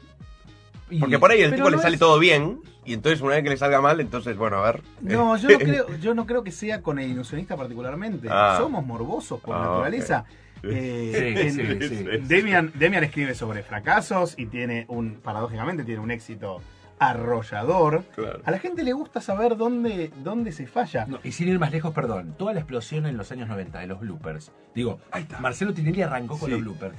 Porque 1.00 1.19
por 1.19 1.31
ahí 1.31 1.41
el 1.41 1.50
pero 1.50 1.65
tipo 1.65 1.69
le 1.75 1.81
sale 1.81 1.96
es- 1.96 2.00
todo 2.00 2.17
bien 2.17 2.62
y 2.86 2.93
entonces 2.93 3.19
una 3.19 3.36
vez 3.36 3.43
que 3.43 3.50
le 3.50 3.57
salga 3.57 3.81
mal, 3.81 4.00
entonces, 4.00 4.38
bueno, 4.38 4.57
a 4.57 4.72
ver. 4.72 4.81
No, 5.01 5.36
yo 5.36 5.50
no 5.50 5.57
creo, 5.60 5.98
yo 5.98 6.13
no 6.13 6.25
creo 6.25 6.43
que 6.46 6.51
sea 6.53 6.81
con 6.81 6.98
el 7.00 7.10
ilusionista 7.12 7.57
particularmente. 7.57 8.29
Ah. 8.31 8.55
Somos 8.57 8.86
morbosos 8.86 9.41
por 9.41 9.55
Ah, 9.55 9.60
naturaleza. 9.60 10.24
Eh, 10.63 11.33
Sí, 11.35 11.61
en- 11.61 11.81
sí, 11.81 11.87
sí. 11.89 12.05
Demian, 12.27 12.71
Demian 12.75 13.03
escribe 13.03 13.33
sobre 13.35 13.63
fracasos 13.63 14.35
y 14.37 14.45
tiene 14.47 14.85
un, 14.89 15.15
paradójicamente, 15.15 15.83
tiene 15.83 15.99
un 16.01 16.11
éxito 16.11 16.61
arrollador. 16.99 18.03
Claro. 18.15 18.41
A 18.43 18.51
la 18.51 18.59
gente 18.59 18.83
le 18.83 18.93
gusta 18.93 19.21
saber 19.21 19.55
dónde, 19.57 20.11
dónde 20.23 20.51
se 20.51 20.67
falla. 20.67 21.05
No, 21.05 21.19
y 21.23 21.31
sin 21.31 21.47
ir 21.47 21.59
más 21.59 21.71
lejos, 21.71 21.93
perdón, 21.93 22.35
toda 22.37 22.53
la 22.53 22.59
explosión 22.61 23.05
en 23.05 23.17
los 23.17 23.31
años 23.31 23.47
90 23.47 23.79
de 23.79 23.87
los 23.87 23.99
bloopers. 23.99 24.51
Digo, 24.73 24.99
Ahí 25.11 25.23
está. 25.23 25.39
Marcelo 25.39 25.73
Tinelli 25.73 26.01
arrancó 26.01 26.37
con 26.37 26.47
Sí. 26.49 26.51
los 26.51 26.61
bloopers. 26.61 26.95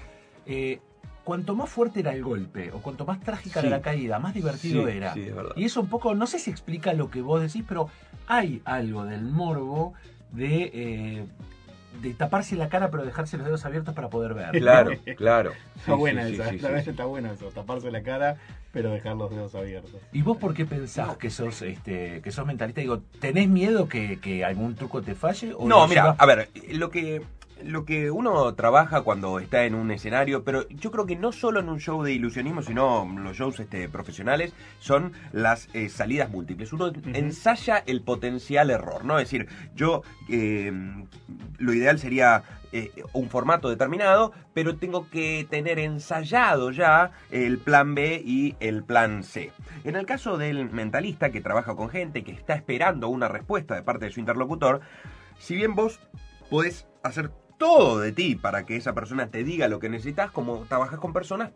Eh, 0.47 0.81
cuanto 1.25 1.55
más 1.55 1.69
fuerte 1.69 2.01
era 2.01 2.13
el 2.13 2.23
golpe 2.23 2.71
o 2.73 2.79
cuanto 2.81 3.05
más 3.05 3.21
trágica 3.21 3.61
Sí. 3.61 3.67
era 3.67 3.77
la 3.79 3.83
caída, 3.83 4.19
más 4.19 4.35
divertido 4.35 4.87
Sí, 4.87 4.97
era. 4.97 5.13
sí, 5.15 5.21
es 5.23 5.35
verdad. 5.35 5.53
Y 5.57 5.65
eso 5.65 5.81
un 5.81 5.89
poco, 5.89 6.15
no 6.15 6.27
sé 6.27 6.39
si 6.39 6.51
explica 6.51 6.93
lo 6.95 7.11
que 7.11 7.21
vos 7.21 7.41
decís, 7.43 7.65
pero 7.69 7.89
hay 8.27 8.63
algo 8.65 9.05
del 9.05 9.23
morbo 9.25 9.95
de 10.33 10.71
eh, 10.73 11.27
de 12.01 12.15
taparse 12.15 12.57
la 12.57 12.69
cara 12.69 12.91
pero 12.91 13.05
dejarse 13.05 13.37
los 13.37 13.47
dedos 13.47 13.65
abiertos 13.65 13.95
para 13.95 14.09
poder 14.09 14.35
ver. 14.35 14.51
Claro, 14.59 14.93
claro. 15.17 15.53
Está 15.77 15.93
Sí, 15.93 15.99
buena 15.99 16.27
sí, 16.27 16.35
esa, 16.35 16.51
sí, 16.51 16.57
sí, 16.57 16.63
la 16.63 16.69
verdad 16.71 16.85
sí. 16.85 16.91
está 16.91 17.05
bueno 17.05 17.33
eso, 17.33 17.47
taparse 17.51 17.91
la 17.91 18.03
cara, 18.03 18.37
pero 18.73 18.91
dejar 18.91 19.17
los 19.17 19.31
dedos 19.31 19.55
abiertos. 19.55 19.93
¿Y 20.13 20.23
vos 20.23 20.37
por 20.39 20.55
qué 20.55 20.65
pensás 20.67 21.17
que 21.17 21.31
sos 21.31 21.63
este 21.63 22.21
que 22.23 22.31
sos 22.31 22.47
mentalista? 22.47 22.81
Digo, 22.81 23.01
¿tenés 23.21 23.49
miedo 23.49 23.89
que, 23.89 24.19
que 24.21 24.45
algún 24.45 24.75
truco 24.75 25.03
te 25.03 25.15
falle? 25.15 25.53
o 25.57 25.67
No, 25.67 25.87
mira, 25.89 26.03
llevas- 26.03 26.17
a 26.19 26.27
ver, 26.27 26.49
lo 26.73 26.91
que, 26.91 27.23
lo 27.65 27.85
que 27.85 28.11
uno 28.11 28.55
trabaja 28.55 29.03
cuando 29.03 29.39
está 29.39 29.65
en 29.65 29.75
un 29.75 29.91
escenario, 29.91 30.45
pero 30.45 30.69
yo 30.69 30.91
creo 30.91 31.07
que 31.07 31.17
no 31.17 31.33
solo 31.33 31.61
en 31.61 31.69
un 31.69 31.81
show 31.81 32.03
de 32.03 32.13
ilusionismo, 32.13 32.63
sino 32.63 33.09
los 33.19 33.37
shows 33.37 33.61
este, 33.61 33.89
profesionales, 33.89 34.53
son 34.79 35.13
las 35.33 35.69
eh, 35.75 35.89
salidas 35.89 36.31
múltiples. 36.31 36.73
Uno 36.73 36.93
ensaya 37.15 37.79
el 37.87 38.03
potencial 38.03 38.71
error, 38.71 39.05
¿no? 39.05 39.19
Es 39.19 39.31
decir, 39.31 39.49
yo, 39.75 40.03
eh, 40.29 40.73
lo 41.59 41.73
ideal 41.75 41.99
sería 41.99 42.43
eh, 42.73 42.91
un 43.15 43.31
formato 43.31 43.71
determinado, 43.71 44.33
pero 44.53 44.77
tengo 44.77 45.09
que 45.09 45.47
tener 45.49 45.79
ensayado 45.79 46.71
ya 46.71 47.13
el 47.31 47.59
plan 47.59 47.95
B 47.95 48.23
y 48.25 48.57
el 48.61 48.85
plan 48.85 49.23
C. 49.23 49.53
En 49.85 49.97
el 49.97 50.05
caso 50.05 50.37
del 50.37 50.71
mentalista 50.71 51.31
que 51.31 51.41
trabaja 51.41 51.75
con 51.75 51.89
gente, 51.89 52.25
que 52.25 52.33
está 52.33 52.55
esperando 52.55 53.09
una 53.09 53.29
respuesta 53.29 53.75
de 53.75 53.83
parte 53.83 54.07
de 54.07 54.13
su 54.13 54.21
interlocutor, 54.21 54.81
si 55.39 55.57
bien 55.57 55.75
vos 55.75 55.99
podés 56.51 56.87
hacer 57.03 57.31
todo 57.59 57.99
de 58.01 58.13
ti 58.13 58.37
para 58.37 58.65
que 58.65 58.77
esa 58.77 58.95
persona 58.95 59.29
te 59.29 59.45
diga 59.45 59.69
lo 59.69 59.79
que 59.81 59.89
necesitas, 59.89 60.31
como 60.31 60.65
trabajas 60.69 60.99
con 60.99 61.13
personas, 61.13 61.51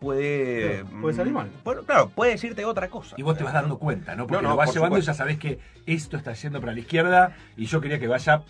puede... 0.00 0.82
Claro, 0.82 1.00
puede 1.00 1.16
salir 1.16 1.32
mal. 1.32 1.46
mm, 1.46 1.64
Bueno, 1.64 1.82
claro, 1.84 2.08
puede 2.10 2.32
decirte 2.32 2.64
otra 2.64 2.88
cosa. 2.88 3.14
Y 3.18 3.22
vos 3.22 3.38
te 3.38 3.44
vas 3.44 3.52
dando 3.54 3.78
cuenta, 3.78 4.14
¿no? 4.14 4.26
Porque 4.26 4.36
No, 4.36 4.42
no, 4.42 4.48
lo 4.50 4.56
vas 4.56 4.66
por 4.66 4.74
llevando 4.74 4.96
supuesto. 4.96 5.10
y 5.10 5.14
ya 5.14 5.16
sabés 5.16 5.38
que 5.38 5.58
esto 5.86 6.16
está 6.16 6.32
yendo 6.34 6.60
para 6.60 6.72
la 6.72 6.80
izquierda 6.80 7.36
y 7.56 7.66
yo 7.66 7.80
quería 7.80 7.98
que 7.98 8.08
vaya 8.08 8.42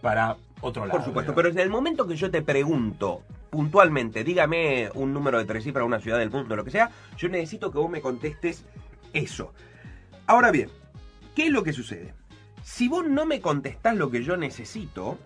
para 0.00 0.36
otro 0.60 0.84
lado. 0.86 0.98
Por 0.98 1.04
supuesto, 1.06 1.34
pero 1.34 1.48
en 1.48 1.58
el 1.58 1.70
momento 1.70 2.06
que 2.06 2.16
yo 2.16 2.30
te 2.30 2.42
pregunto 2.42 3.22
puntualmente, 3.50 4.22
dígame 4.22 4.90
un 4.94 5.12
número 5.12 5.38
de 5.38 5.44
tres 5.44 5.64
cifras, 5.64 5.84
una 5.84 5.98
ciudad 6.00 6.18
del 6.18 6.30
mundo, 6.30 6.54
lo 6.54 6.64
que 6.64 6.70
sea, 6.70 6.90
yo 7.16 7.28
necesito 7.28 7.72
que 7.72 7.78
vos 7.78 7.90
me 7.90 8.00
contestes 8.00 8.64
eso. 9.12 9.52
Ahora 10.26 10.52
bien, 10.52 10.68
¿qué 11.34 11.46
es 11.46 11.50
lo 11.50 11.64
que 11.64 11.72
sucede? 11.72 12.14
Si 12.62 12.86
vos 12.86 13.04
no 13.08 13.26
me 13.26 13.40
contestás 13.40 13.96
lo 13.96 14.08
que 14.10 14.22
yo 14.22 14.36
necesito, 14.36 15.18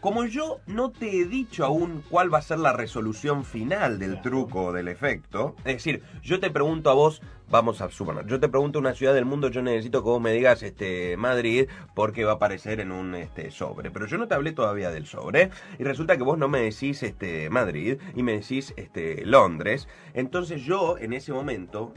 como 0.00 0.24
yo 0.26 0.60
no 0.66 0.90
te 0.90 1.20
he 1.20 1.24
dicho 1.24 1.64
aún 1.64 2.02
cuál 2.08 2.32
va 2.32 2.38
a 2.38 2.42
ser 2.42 2.58
la 2.58 2.72
resolución 2.72 3.44
final 3.44 3.98
del 3.98 4.20
truco 4.22 4.66
o 4.66 4.72
del 4.72 4.88
efecto, 4.88 5.56
es 5.58 5.74
decir, 5.74 6.02
yo 6.22 6.40
te 6.40 6.50
pregunto 6.50 6.90
a 6.90 6.94
vos, 6.94 7.20
vamos 7.50 7.80
a 7.80 7.90
suponer, 7.90 8.26
yo 8.26 8.38
te 8.38 8.48
pregunto 8.48 8.78
una 8.78 8.94
ciudad 8.94 9.14
del 9.14 9.24
mundo, 9.24 9.48
yo 9.48 9.62
necesito 9.62 10.02
que 10.02 10.08
vos 10.08 10.20
me 10.20 10.32
digas 10.32 10.62
este 10.62 11.16
Madrid 11.16 11.68
porque 11.94 12.24
va 12.24 12.32
a 12.32 12.34
aparecer 12.34 12.80
en 12.80 12.92
un 12.92 13.14
este 13.14 13.50
sobre, 13.50 13.90
pero 13.90 14.06
yo 14.06 14.18
no 14.18 14.28
te 14.28 14.34
hablé 14.34 14.52
todavía 14.52 14.90
del 14.90 15.06
sobre 15.06 15.50
y 15.78 15.84
resulta 15.84 16.16
que 16.16 16.22
vos 16.22 16.38
no 16.38 16.48
me 16.48 16.60
decís 16.60 17.02
este 17.02 17.50
Madrid 17.50 17.98
y 18.14 18.22
me 18.22 18.32
decís 18.32 18.74
este 18.76 19.24
Londres, 19.24 19.88
entonces 20.14 20.62
yo 20.62 20.98
en 20.98 21.12
ese 21.12 21.32
momento 21.32 21.92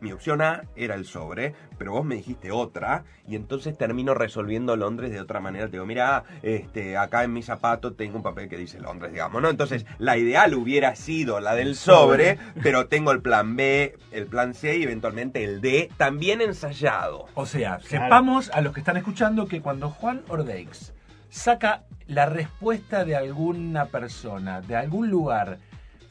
mi 0.00 0.12
opción 0.12 0.42
A 0.42 0.62
era 0.76 0.94
el 0.94 1.04
sobre, 1.06 1.54
pero 1.78 1.92
vos 1.92 2.04
me 2.04 2.14
dijiste 2.16 2.50
otra, 2.52 3.04
y 3.26 3.36
entonces 3.36 3.76
termino 3.78 4.14
resolviendo 4.14 4.76
Londres 4.76 5.10
de 5.10 5.20
otra 5.20 5.40
manera. 5.40 5.66
Te 5.66 5.72
digo, 5.72 5.86
mira, 5.86 6.24
este, 6.42 6.96
acá 6.96 7.24
en 7.24 7.32
mi 7.32 7.42
zapato 7.42 7.94
tengo 7.94 8.16
un 8.16 8.22
papel 8.22 8.48
que 8.48 8.56
dice 8.56 8.80
Londres, 8.80 9.12
digamos, 9.12 9.40
¿no? 9.42 9.48
Entonces, 9.48 9.86
la 9.98 10.16
ideal 10.16 10.54
hubiera 10.54 10.94
sido 10.96 11.40
la 11.40 11.54
del 11.54 11.76
sobre, 11.76 12.38
pero 12.62 12.88
tengo 12.88 13.10
el 13.12 13.22
plan 13.22 13.56
B, 13.56 13.96
el 14.10 14.26
plan 14.26 14.54
C 14.54 14.76
y 14.76 14.82
eventualmente 14.82 15.44
el 15.44 15.60
D 15.60 15.90
también 15.96 16.40
ensayado. 16.40 17.26
O 17.34 17.46
sea, 17.46 17.80
sepamos 17.80 18.50
a 18.50 18.60
los 18.60 18.72
que 18.74 18.80
están 18.80 18.96
escuchando 18.96 19.46
que 19.46 19.60
cuando 19.62 19.90
Juan 19.90 20.22
Ordeix 20.28 20.92
saca 21.30 21.84
la 22.06 22.26
respuesta 22.26 23.04
de 23.04 23.16
alguna 23.16 23.86
persona, 23.86 24.60
de 24.60 24.76
algún 24.76 25.10
lugar, 25.10 25.58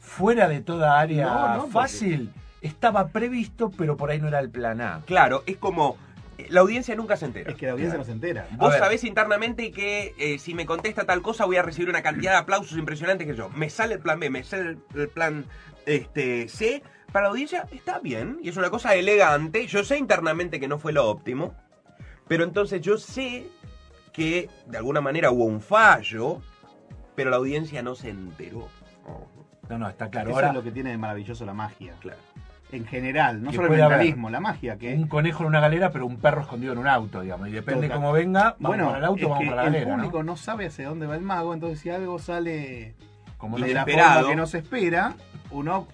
fuera 0.00 0.46
de 0.48 0.60
toda 0.60 1.00
área 1.00 1.24
No, 1.26 1.48
no, 1.48 1.56
porque- 1.62 1.72
fácil, 1.72 2.32
estaba 2.66 3.08
previsto, 3.08 3.70
pero 3.70 3.96
por 3.96 4.10
ahí 4.10 4.20
no 4.20 4.28
era 4.28 4.38
el 4.40 4.50
plan 4.50 4.80
A. 4.80 5.02
Claro, 5.06 5.42
es 5.46 5.56
como... 5.56 5.96
eh, 6.38 6.46
La 6.50 6.60
audiencia 6.60 6.94
nunca 6.94 7.16
se 7.16 7.26
entera. 7.26 7.50
Es 7.50 7.56
que 7.56 7.66
la 7.66 7.72
audiencia 7.72 7.98
no 7.98 8.04
se 8.04 8.12
entera. 8.12 8.46
Vos 8.58 8.74
sabés 8.76 9.04
internamente 9.04 9.70
que 9.72 10.14
eh, 10.18 10.38
si 10.38 10.54
me 10.54 10.66
contesta 10.66 11.04
tal 11.04 11.22
cosa 11.22 11.44
voy 11.44 11.56
a 11.56 11.62
recibir 11.62 11.88
una 11.88 12.02
cantidad 12.02 12.32
de 12.32 12.38
aplausos 12.38 12.76
impresionantes 12.78 13.26
que 13.26 13.34
yo. 13.34 13.48
Me 13.50 13.70
sale 13.70 13.94
el 13.94 14.00
plan 14.00 14.20
B, 14.20 14.30
me 14.30 14.42
sale 14.44 14.62
el, 14.70 14.78
el 14.94 15.08
plan 15.08 15.44
este, 15.86 16.48
C. 16.48 16.82
Para 17.12 17.24
la 17.24 17.30
audiencia 17.30 17.66
está 17.72 18.00
bien 18.00 18.38
y 18.42 18.48
es 18.50 18.56
una 18.56 18.68
cosa 18.70 18.94
elegante. 18.94 19.66
Yo 19.66 19.84
sé 19.84 19.96
internamente 19.98 20.60
que 20.60 20.68
no 20.68 20.78
fue 20.78 20.92
lo 20.92 21.08
óptimo. 21.08 21.54
Pero 22.28 22.42
entonces 22.44 22.80
yo 22.82 22.98
sé 22.98 23.46
que 24.12 24.50
de 24.66 24.78
alguna 24.78 25.00
manera 25.00 25.30
hubo 25.30 25.44
un 25.44 25.60
fallo, 25.60 26.42
pero 27.14 27.30
la 27.30 27.36
audiencia 27.36 27.82
no 27.82 27.94
se 27.94 28.10
enteró. 28.10 28.68
Oh, 29.06 29.26
No, 29.70 29.78
no, 29.78 29.88
está 29.88 30.10
claro. 30.10 30.30
Eso 30.30 30.36
Ahora, 30.36 30.48
es 30.48 30.54
lo 30.54 30.62
que 30.64 30.72
tiene 30.72 30.90
de 30.90 30.98
maravilloso 30.98 31.44
la 31.46 31.54
magia. 31.54 31.94
claro. 32.00 32.18
En 32.72 32.84
general, 32.84 33.42
no 33.42 33.50
Que 33.50 33.56
solo 33.56 33.72
el 33.72 33.78
mentalismo, 33.80 34.28
la 34.28 34.40
magia 34.40 34.76
que 34.76 34.92
un 34.94 35.06
conejo 35.06 35.44
en 35.44 35.48
una 35.50 35.60
galera, 35.60 35.90
pero 35.92 36.04
un 36.04 36.16
perro 36.18 36.40
escondido 36.42 36.72
en 36.72 36.78
un 36.80 36.88
auto, 36.88 37.20
digamos. 37.20 37.48
Y 37.48 37.52
depende 37.52 37.86
Total. 37.86 37.96
cómo 38.00 38.12
venga, 38.12 38.42
vamos 38.58 38.76
bueno, 38.76 38.86
para 38.86 38.98
el 38.98 39.04
auto, 39.04 39.22
es 39.22 39.28
vamos 39.28 39.38
que 39.44 39.50
para 39.50 39.62
la 39.62 39.68
el 39.68 39.72
galera. 39.74 39.90
¿no? 39.90 39.96
público 40.02 40.22
¿no? 40.24 40.36
sabe 40.36 40.66
hacia 40.66 40.88
dónde 40.88 41.06
va 41.06 41.14
el 41.14 41.22
mago, 41.22 41.54
entonces 41.54 41.78
si 41.78 41.90
algo 41.90 42.18
sale 42.18 42.94
Como 43.38 43.56
de 43.58 43.68
no 43.68 43.74
la 43.74 43.84
forma 43.86 44.28
que 44.28 44.36
no 44.36 44.46
se 44.48 44.58
espera, 44.58 45.14
uno 45.52 45.86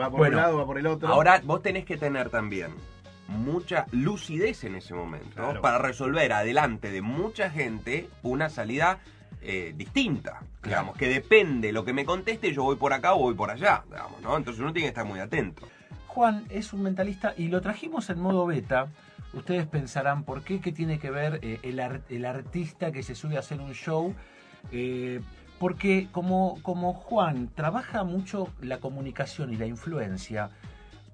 va 0.00 0.08
por 0.10 0.18
Bueno, 0.20 0.36
un 0.38 0.42
lado, 0.42 0.56
va 0.58 0.64
por 0.66 0.78
el 0.78 0.86
otro. 0.86 1.08
Ahora 1.08 1.40
vos 1.44 1.60
tenés 1.62 1.84
que 1.84 1.98
tener 1.98 2.30
también 2.30 2.70
mucha 3.28 3.86
lucidez 3.92 4.64
en 4.64 4.76
ese 4.76 4.94
momento 4.94 5.34
Claro. 5.34 5.60
para 5.60 5.78
resolver 5.78 6.32
adelante 6.32 6.90
de 6.92 7.02
mucha 7.02 7.50
gente 7.50 8.08
una 8.22 8.48
salida 8.48 9.00
eh, 9.42 9.74
distinta, 9.76 10.40
digamos, 10.64 10.96
que 10.96 11.08
depende 11.08 11.72
lo 11.72 11.84
que 11.84 11.92
me 11.92 12.04
conteste, 12.04 12.52
yo 12.52 12.62
voy 12.64 12.76
por 12.76 12.92
acá 12.92 13.14
o 13.14 13.18
voy 13.18 13.34
por 13.34 13.50
allá, 13.50 13.84
digamos, 13.90 14.20
¿no? 14.22 14.36
Entonces 14.36 14.60
uno 14.62 14.72
tiene 14.72 14.86
que 14.86 14.90
estar 14.90 15.04
muy 15.04 15.20
atento. 15.20 15.68
Juan 16.16 16.46
es 16.48 16.72
un 16.72 16.82
mentalista 16.82 17.34
y 17.36 17.48
lo 17.48 17.60
trajimos 17.60 18.08
en 18.08 18.18
modo 18.18 18.46
beta. 18.46 18.88
Ustedes 19.34 19.66
pensarán, 19.66 20.24
¿por 20.24 20.42
qué? 20.44 20.62
¿Qué 20.62 20.72
tiene 20.72 20.98
que 20.98 21.10
ver 21.10 21.40
eh, 21.42 21.60
el, 21.62 21.78
ar- 21.78 22.00
el 22.08 22.24
artista 22.24 22.90
que 22.90 23.02
se 23.02 23.14
sube 23.14 23.36
a 23.36 23.40
hacer 23.40 23.60
un 23.60 23.74
show? 23.74 24.14
Eh, 24.72 25.20
porque 25.58 26.08
como, 26.12 26.58
como 26.62 26.94
Juan 26.94 27.50
trabaja 27.54 28.02
mucho 28.02 28.48
la 28.62 28.78
comunicación 28.78 29.52
y 29.52 29.56
la 29.56 29.66
influencia, 29.66 30.48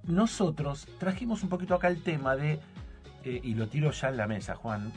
nosotros 0.05 0.87
trajimos 1.01 1.43
un 1.43 1.49
poquito 1.49 1.75
acá 1.75 1.89
el 1.89 2.01
tema 2.05 2.37
de, 2.37 2.61
eh, 3.25 3.41
y 3.43 3.55
lo 3.55 3.67
tiro 3.67 3.91
ya 3.91 4.09
en 4.09 4.17
la 4.17 4.29
mesa, 4.29 4.55
Juan, 4.55 4.93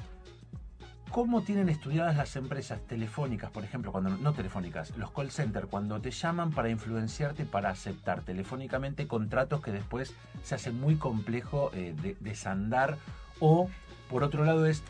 cómo 1.12 1.42
tienen 1.44 1.70
estudiadas 1.70 2.18
las 2.18 2.36
empresas 2.36 2.82
telefónicas, 2.82 3.52
por 3.52 3.64
ejemplo, 3.64 3.92
cuando 3.92 4.10
no 4.12 4.34
telefónicas, 4.34 4.96
los 4.98 5.12
call 5.12 5.32
centers, 5.32 5.68
cuando 5.68 6.00
te 6.02 6.12
llaman 6.12 6.52
para 6.52 6.70
influenciarte, 6.70 7.46
para 7.46 7.70
aceptar 7.70 8.22
telefónicamente 8.22 9.08
contratos 9.08 9.62
que 9.62 9.72
después 9.72 10.14
se 10.44 10.56
hace 10.56 10.72
muy 10.72 10.96
complejo 10.96 11.72
eh, 11.74 11.96
de, 12.02 12.18
desandar, 12.20 12.98
o 13.40 13.70
por 14.10 14.24
otro 14.24 14.46
lado 14.46 14.66
es 14.66 14.84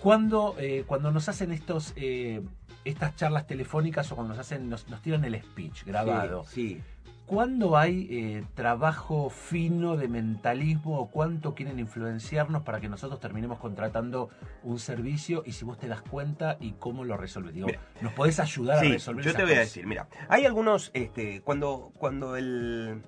cuando, 0.00 0.54
eh, 0.58 0.84
cuando 0.86 1.10
nos 1.10 1.28
hacen 1.28 1.52
estos 1.52 1.92
eh, 1.96 2.42
estas 2.84 3.16
charlas 3.16 3.46
telefónicas 3.46 4.10
o 4.12 4.14
cuando 4.14 4.34
nos 4.34 4.40
hacen 4.40 4.68
nos 4.70 4.84
tiran 5.02 5.24
el 5.24 5.40
speech 5.42 5.84
grabado. 5.84 6.44
Sí, 6.44 6.80
¿Cuándo 7.28 7.76
hay 7.76 8.08
eh, 8.10 8.44
trabajo 8.54 9.28
fino 9.28 9.98
de 9.98 10.08
mentalismo 10.08 10.98
o 10.98 11.10
cuánto 11.10 11.54
quieren 11.54 11.78
influenciarnos 11.78 12.62
para 12.62 12.80
que 12.80 12.88
nosotros 12.88 13.20
terminemos 13.20 13.58
contratando 13.58 14.30
un 14.62 14.78
servicio 14.78 15.42
y 15.44 15.52
si 15.52 15.66
vos 15.66 15.78
te 15.78 15.88
das 15.88 16.00
cuenta 16.00 16.56
y 16.58 16.72
cómo 16.78 17.04
lo 17.04 17.18
resolves? 17.18 17.52
Digo, 17.52 17.66
Mira. 17.66 17.80
¿nos 18.00 18.14
podés 18.14 18.40
ayudar 18.40 18.78
a 18.78 18.80
resolver 18.80 19.22
yo 19.22 19.34
te 19.34 19.44
voy 19.44 19.52
a 19.52 19.58
decir, 19.58 19.86
mira, 19.86 20.08
hay 20.30 20.46
algunos, 20.46 20.90
este, 20.94 21.42
cuando, 21.42 21.92
cuando 21.98 22.34
el, 22.34 23.02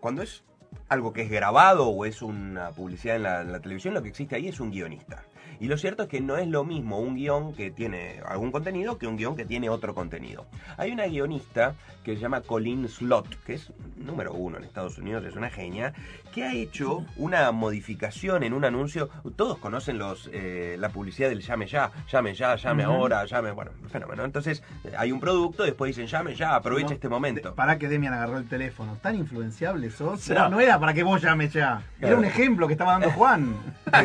cuando 0.00 0.22
es 0.22 0.42
algo 0.88 1.12
que 1.12 1.20
es 1.20 1.30
grabado 1.30 1.88
o 1.88 2.06
es 2.06 2.22
una 2.22 2.70
publicidad 2.70 3.16
en 3.16 3.24
la, 3.24 3.42
en 3.42 3.52
la 3.52 3.60
televisión, 3.60 3.92
lo 3.92 4.02
que 4.02 4.08
existe 4.08 4.36
ahí 4.36 4.48
es 4.48 4.58
un 4.58 4.70
guionista. 4.70 5.22
Y 5.60 5.66
lo 5.66 5.78
cierto 5.78 6.04
es 6.04 6.08
que 6.08 6.20
no 6.20 6.36
es 6.36 6.48
lo 6.48 6.64
mismo 6.64 6.98
un 6.98 7.16
guion 7.16 7.54
que 7.54 7.70
tiene 7.70 8.20
algún 8.26 8.52
contenido 8.52 8.98
que 8.98 9.06
un 9.06 9.16
guion 9.16 9.36
que 9.36 9.44
tiene 9.44 9.68
otro 9.68 9.94
contenido. 9.94 10.46
Hay 10.76 10.92
una 10.92 11.06
guionista 11.06 11.74
que 12.04 12.14
se 12.14 12.20
llama 12.20 12.40
Colleen 12.40 12.88
Slot, 12.88 13.42
que 13.44 13.54
es 13.54 13.72
número 13.96 14.32
uno 14.32 14.58
en 14.58 14.64
Estados 14.64 14.96
Unidos, 14.98 15.24
es 15.24 15.34
una 15.34 15.50
genia, 15.50 15.92
que 16.32 16.44
ha 16.44 16.54
hecho 16.54 17.04
una 17.16 17.50
modificación 17.50 18.44
en 18.44 18.52
un 18.52 18.64
anuncio. 18.64 19.08
Todos 19.34 19.58
conocen 19.58 19.98
los 19.98 20.30
eh, 20.32 20.76
la 20.78 20.90
publicidad 20.90 21.28
del 21.28 21.40
llame 21.40 21.66
ya, 21.66 21.90
llame 22.10 22.34
ya, 22.34 22.54
llame 22.56 22.84
ahora, 22.84 23.24
llame, 23.24 23.50
bueno, 23.50 23.72
fenómeno. 23.88 24.24
Entonces 24.24 24.62
hay 24.96 25.10
un 25.10 25.18
producto, 25.18 25.64
después 25.64 25.96
dicen 25.96 26.06
llame 26.06 26.34
ya, 26.34 26.54
aprovecha 26.54 26.90
No, 26.90 26.94
este 26.94 27.08
momento. 27.08 27.54
Para 27.54 27.78
que 27.78 27.88
Demian 27.88 28.12
agarró 28.12 28.38
el 28.38 28.48
teléfono. 28.48 28.96
Tan 29.02 29.16
influenciable 29.16 29.90
sos. 29.90 30.28
no, 30.30 30.48
no 30.48 30.60
era 30.60 30.78
para 30.78 30.94
que 30.94 31.02
vos 31.02 31.20
llames 31.20 31.52
ya. 31.52 31.82
Era 32.00 32.16
un 32.16 32.24
ejemplo 32.24 32.66
que 32.66 32.74
estaba 32.74 32.92
dando 32.92 33.10
Juan. 33.10 33.56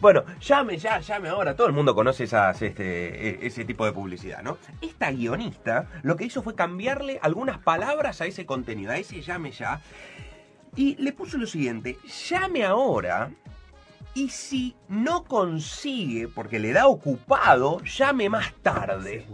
Bueno, 0.00 0.22
llame 0.40 0.67
ya, 0.76 1.00
llame 1.00 1.28
ahora. 1.28 1.56
Todo 1.56 1.66
el 1.68 1.72
mundo 1.72 1.94
conoce 1.94 2.24
esas, 2.24 2.60
este, 2.60 3.44
e- 3.44 3.46
ese 3.46 3.64
tipo 3.64 3.84
de 3.86 3.92
publicidad, 3.92 4.42
¿no? 4.42 4.58
Esta 4.82 5.10
guionista 5.10 5.88
lo 6.02 6.16
que 6.16 6.24
hizo 6.24 6.42
fue 6.42 6.54
cambiarle 6.54 7.18
algunas 7.22 7.58
palabras 7.58 8.20
a 8.20 8.26
ese 8.26 8.44
contenido, 8.44 8.92
a 8.92 8.98
ese 8.98 9.22
llame 9.22 9.52
ya. 9.52 9.80
Y 10.76 10.96
le 10.96 11.12
puso 11.12 11.38
lo 11.38 11.46
siguiente, 11.46 11.98
llame 12.28 12.64
ahora 12.64 13.30
Y 14.14 14.28
si 14.30 14.74
no 14.88 15.24
consigue, 15.24 16.28
porque 16.28 16.58
le 16.58 16.72
da 16.72 16.86
ocupado, 16.88 17.80
llame 17.84 18.28
más 18.28 18.52
tarde. 18.62 19.16
Es. 19.16 19.26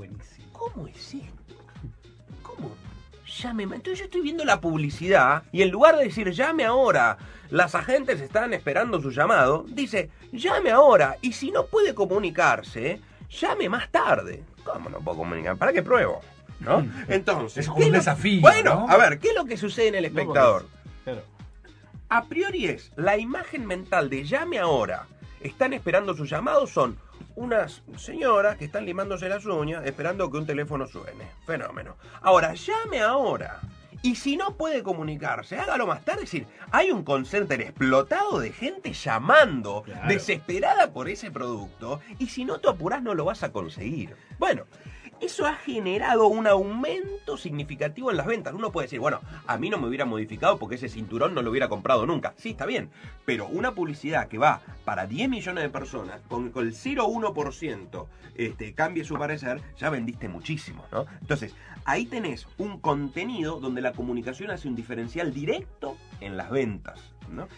¿Cómo 0.53 0.87
es 0.87 1.15
esto? 1.15 1.44
Más. 3.43 3.77
Entonces 3.77 3.99
yo 3.99 4.05
estoy 4.05 4.21
viendo 4.21 4.45
la 4.45 4.61
publicidad 4.61 5.43
y 5.53 5.63
en 5.63 5.71
lugar 5.71 5.97
de 5.97 6.05
decir 6.05 6.31
llame 6.33 6.65
ahora, 6.65 7.19
las 7.51 7.75
agentes 7.75 8.21
están 8.21 8.55
esperando 8.55 9.01
su 9.01 9.11
llamado, 9.11 9.65
dice 9.69 10.11
llame 10.33 10.71
ahora 10.71 11.17
y 11.21 11.33
si 11.33 11.51
no 11.51 11.67
puede 11.67 11.95
comunicarse, 11.95 13.01
llame 13.31 13.69
más 13.69 13.91
tarde. 13.91 14.43
¿Cómo 14.65 14.89
no 14.89 14.99
puedo 15.01 15.19
comunicar? 15.19 15.57
¿Para 15.57 15.73
qué 15.73 15.83
pruebo? 15.83 16.21
¿No? 16.61 16.87
Entonces. 17.09 17.59
Es 17.59 17.67
como 17.67 17.81
¿qué 17.81 17.87
un 17.87 17.93
lo- 17.93 17.99
desafío, 17.99 18.41
Bueno, 18.41 18.75
¿no? 18.87 18.89
a 18.89 18.97
ver, 18.97 19.19
¿qué 19.19 19.29
es 19.29 19.35
lo 19.35 19.45
que 19.45 19.57
sucede 19.57 19.89
en 19.89 19.95
el 19.97 20.05
espectador? 20.07 20.67
A 22.09 22.25
priori 22.27 22.67
es 22.67 22.93
la 22.97 23.17
imagen 23.19 23.67
mental 23.67 24.09
de 24.09 24.25
llame 24.25 24.59
ahora. 24.59 25.07
Están 25.41 25.73
esperando 25.73 26.15
su 26.15 26.25
llamado, 26.25 26.67
son 26.67 26.97
unas 27.37 27.83
señoras 27.97 28.57
que 28.57 28.65
están 28.67 28.85
limándose 28.87 29.29
las 29.29 29.45
uñas 29.47 29.85
esperando 29.87 30.31
que 30.31 30.39
un 30.39 30.47
teléfono 30.47 30.87
suene. 30.87 31.25
Fenómeno. 31.47 31.97
Ahora, 32.23 32.55
llame 32.55 33.01
ahora. 33.01 33.61
Y 34.03 34.17
si 34.17 34.37
no 34.37 34.55
puede 34.57 34.83
comunicarse, 34.83 35.59
hágalo 35.59 35.87
más 35.87 36.05
tarde. 36.05 36.25
Es 36.25 36.31
decir, 36.31 36.47
hay 36.71 36.91
un 36.91 37.05
call 37.05 37.25
center 37.25 37.61
explotado 37.63 38.39
de 38.39 38.53
gente 38.53 38.93
llamando, 38.93 39.83
Claro. 39.83 40.09
desesperada 40.09 40.93
por 40.93 41.09
ese 41.09 41.31
producto. 41.31 42.01
Y 42.19 42.27
si 42.29 42.45
no 42.45 42.59
te 42.61 42.69
apurás, 42.69 43.03
no 43.03 43.15
lo 43.15 43.25
vas 43.25 43.43
a 43.43 43.51
conseguir. 43.51 44.15
Bueno, 44.39 44.67
eso 45.25 45.47
ha 45.47 45.55
generado 45.55 46.27
un 46.29 46.47
aumento 46.47 47.37
significativo 47.37 48.11
en 48.11 48.17
las 48.17 48.27
ventas. 48.27 48.53
Uno 48.55 48.73
puede 48.73 48.87
decir, 48.87 49.01
bueno, 49.01 49.21
a 49.47 49.57
mí 49.57 49.71
no 49.71 49.79
me 49.79 49.89
hubiera 49.89 50.05
modificado 50.05 50.59
porque 50.59 50.77
ese 50.77 50.89
cinturón 50.89 51.35
no 51.35 51.43
lo 51.43 51.51
hubiera 51.51 51.69
comprado 51.69 52.07
nunca. 52.07 52.35
Sí, 52.37 52.51
está 52.51 52.67
bien. 52.67 52.91
Pero 53.25 53.47
una 53.47 53.75
publicidad 53.75 54.29
que 54.29 54.39
va 54.39 54.61
para 54.85 55.07
10 55.07 55.29
millones 55.29 55.65
de 55.65 55.71
personas, 55.71 56.21
con, 56.29 56.51
con 56.51 56.67
el 56.67 56.75
0,1% 56.75 58.07
este, 58.35 58.75
cambie 58.75 59.05
su 59.05 59.17
parecer, 59.17 59.61
ya 59.79 59.91
vendiste 59.91 60.29
muchísimo, 60.29 60.85
¿no? 60.93 61.07
Entonces, 61.21 61.55
ahí 61.85 62.07
tenés 62.07 62.47
un 62.59 62.81
contenido 62.81 63.61
donde 63.61 63.81
la 63.81 63.93
comunicación 63.93 64.51
hace 64.51 64.69
un 64.69 64.77
diferencial 64.77 65.33
directo 65.33 65.97
en 66.21 66.37
las 66.37 66.51
ventas, 66.51 67.01
¿no? 67.31 67.49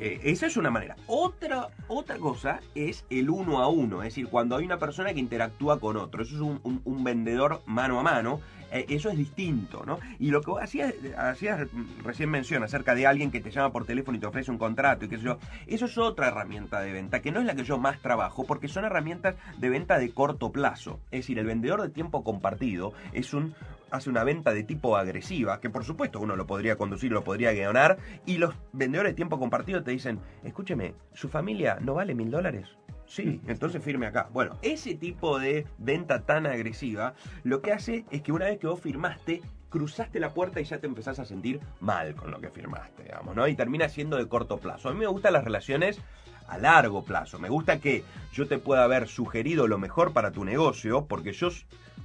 Eh, 0.00 0.20
esa 0.24 0.46
es 0.46 0.56
una 0.56 0.70
manera. 0.70 0.96
Otra, 1.08 1.68
otra 1.88 2.18
cosa 2.18 2.60
es 2.74 3.04
el 3.10 3.30
uno 3.30 3.58
a 3.60 3.68
uno, 3.68 4.02
es 4.02 4.10
decir, 4.10 4.28
cuando 4.28 4.56
hay 4.56 4.64
una 4.64 4.78
persona 4.78 5.12
que 5.12 5.20
interactúa 5.20 5.80
con 5.80 5.96
otro. 5.96 6.22
Eso 6.22 6.36
es 6.36 6.40
un, 6.40 6.60
un- 6.84 7.04
vendedor 7.04 7.62
mano 7.66 7.98
a 7.98 8.02
mano. 8.02 8.40
eh, 8.70 8.84
eso 8.90 9.08
es 9.08 9.16
distinto, 9.16 9.82
¿no? 9.86 9.98
Y 10.18 10.30
lo 10.30 10.42
que 10.42 10.52
hacías, 10.62 10.92
hacías 11.16 11.66
mm, 11.72 12.02
recién 12.04 12.28
mención 12.30 12.62
acerca 12.62 12.94
de 12.94 13.06
alguien 13.06 13.30
que 13.30 13.40
te 13.40 13.50
llama 13.50 13.72
por 13.72 13.86
teléfono 13.86 14.18
y 14.18 14.20
te 14.20 14.26
ofrece 14.26 14.50
un 14.50 14.58
contrato 14.58 15.06
y 15.06 15.08
qué 15.08 15.16
sé 15.16 15.24
yo, 15.24 15.38
eso 15.66 15.86
es 15.86 15.96
otra 15.96 16.28
herramienta 16.28 16.80
de 16.80 16.92
venta, 16.92 17.20
que 17.22 17.32
no 17.32 17.40
es 17.40 17.46
la 17.46 17.54
que 17.54 17.64
yo 17.64 17.78
más 17.78 17.98
trabajo, 18.02 18.44
porque 18.44 18.68
son 18.68 18.84
herramientas 18.84 19.36
de 19.56 19.70
venta 19.70 19.98
de 19.98 20.10
corto 20.10 20.52
plazo. 20.52 21.00
Es 21.10 21.20
decir, 21.20 21.38
el 21.38 21.46
vendedor 21.46 21.80
de 21.80 21.88
tiempo 21.88 22.22
compartido 22.22 22.92
es 23.14 23.32
un 23.32 23.54
hace 23.90 24.10
una 24.10 24.24
venta 24.24 24.52
de 24.52 24.62
tipo 24.62 24.96
agresiva, 24.96 25.60
que 25.60 25.70
por 25.70 25.84
supuesto 25.84 26.20
uno 26.20 26.36
lo 26.36 26.46
podría 26.46 26.76
conducir, 26.76 27.12
lo 27.12 27.24
podría 27.24 27.52
guionar, 27.52 27.98
y 28.26 28.38
los 28.38 28.54
vendedores 28.72 29.12
de 29.12 29.16
tiempo 29.16 29.38
compartido 29.38 29.82
te 29.82 29.90
dicen, 29.90 30.20
escúcheme, 30.44 30.94
¿su 31.14 31.28
familia 31.28 31.78
no 31.80 31.94
vale 31.94 32.14
mil 32.14 32.30
dólares? 32.30 32.68
Sí, 33.06 33.40
entonces 33.46 33.82
firme 33.82 34.06
acá. 34.06 34.28
Bueno, 34.32 34.58
ese 34.60 34.94
tipo 34.94 35.38
de 35.38 35.66
venta 35.78 36.26
tan 36.26 36.46
agresiva, 36.46 37.14
lo 37.42 37.62
que 37.62 37.72
hace 37.72 38.04
es 38.10 38.20
que 38.20 38.32
una 38.32 38.44
vez 38.44 38.58
que 38.58 38.66
vos 38.66 38.80
firmaste, 38.80 39.40
cruzaste 39.70 40.20
la 40.20 40.34
puerta 40.34 40.60
y 40.60 40.64
ya 40.64 40.78
te 40.78 40.86
empezás 40.86 41.18
a 41.18 41.24
sentir 41.24 41.60
mal 41.80 42.14
con 42.14 42.30
lo 42.30 42.40
que 42.40 42.50
firmaste, 42.50 43.04
digamos, 43.04 43.34
¿no? 43.34 43.48
Y 43.48 43.54
termina 43.54 43.88
siendo 43.88 44.18
de 44.18 44.28
corto 44.28 44.58
plazo. 44.58 44.88
A 44.88 44.92
mí 44.92 44.98
me 44.98 45.06
gustan 45.06 45.32
las 45.32 45.44
relaciones 45.44 46.00
a 46.48 46.58
largo 46.58 47.02
plazo. 47.04 47.38
Me 47.38 47.48
gusta 47.48 47.78
que 47.78 48.04
yo 48.32 48.46
te 48.46 48.58
pueda 48.58 48.84
haber 48.84 49.08
sugerido 49.08 49.66
lo 49.66 49.78
mejor 49.78 50.12
para 50.12 50.30
tu 50.30 50.44
negocio, 50.44 51.06
porque 51.06 51.32
yo, 51.32 51.48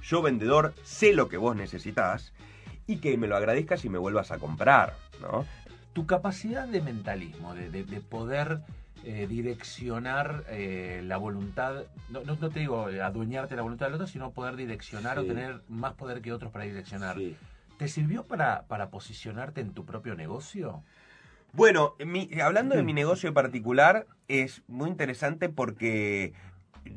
yo 0.04 0.22
vendedor 0.22 0.74
sé 0.84 1.12
lo 1.14 1.28
que 1.28 1.36
vos 1.36 1.56
necesitas 1.56 2.32
y 2.86 2.98
que 2.98 3.16
me 3.16 3.26
lo 3.26 3.36
agradezcas 3.36 3.84
y 3.84 3.88
me 3.88 3.98
vuelvas 3.98 4.30
a 4.30 4.38
comprar, 4.38 4.94
¿no? 5.20 5.44
tu 5.94 6.06
capacidad 6.06 6.66
de 6.66 6.80
mentalismo, 6.82 7.54
de, 7.54 7.70
de- 7.70 7.84
de 7.84 8.00
poder 8.00 8.60
eh, 9.04 9.26
direccionar 9.28 10.44
eh, 10.48 11.02
la 11.04 11.16
voluntad, 11.18 11.84
no, 12.10 12.22
no- 12.24 12.36
no 12.40 12.50
te 12.50 12.60
digo 12.60 12.86
adueñarte 13.02 13.54
la 13.54 13.62
voluntad 13.62 13.86
del 13.86 13.94
otro, 13.96 14.06
sino 14.08 14.32
poder 14.32 14.56
direccionar 14.56 15.18
o 15.18 15.24
tener 15.24 15.60
más 15.68 15.92
poder 15.94 16.20
que 16.20 16.32
otros 16.32 16.50
para 16.50 16.64
direccionar. 16.64 17.16
Sí. 17.16 17.36
¿Te 17.78 17.86
sirvió 17.88 18.24
para, 18.24 18.62
para 18.66 18.88
posicionarte 18.90 19.60
en 19.60 19.72
tu 19.72 19.84
propio 19.84 20.14
negocio? 20.16 20.82
Bueno, 21.52 21.94
mi- 22.04 22.28
hablando 22.40 22.74
de 22.74 22.82
mi 22.82 22.92
negocio 22.92 23.28
en 23.28 23.34
particular, 23.34 24.06
es 24.26 24.62
muy 24.66 24.88
interesante 24.90 25.48
porque 25.48 26.32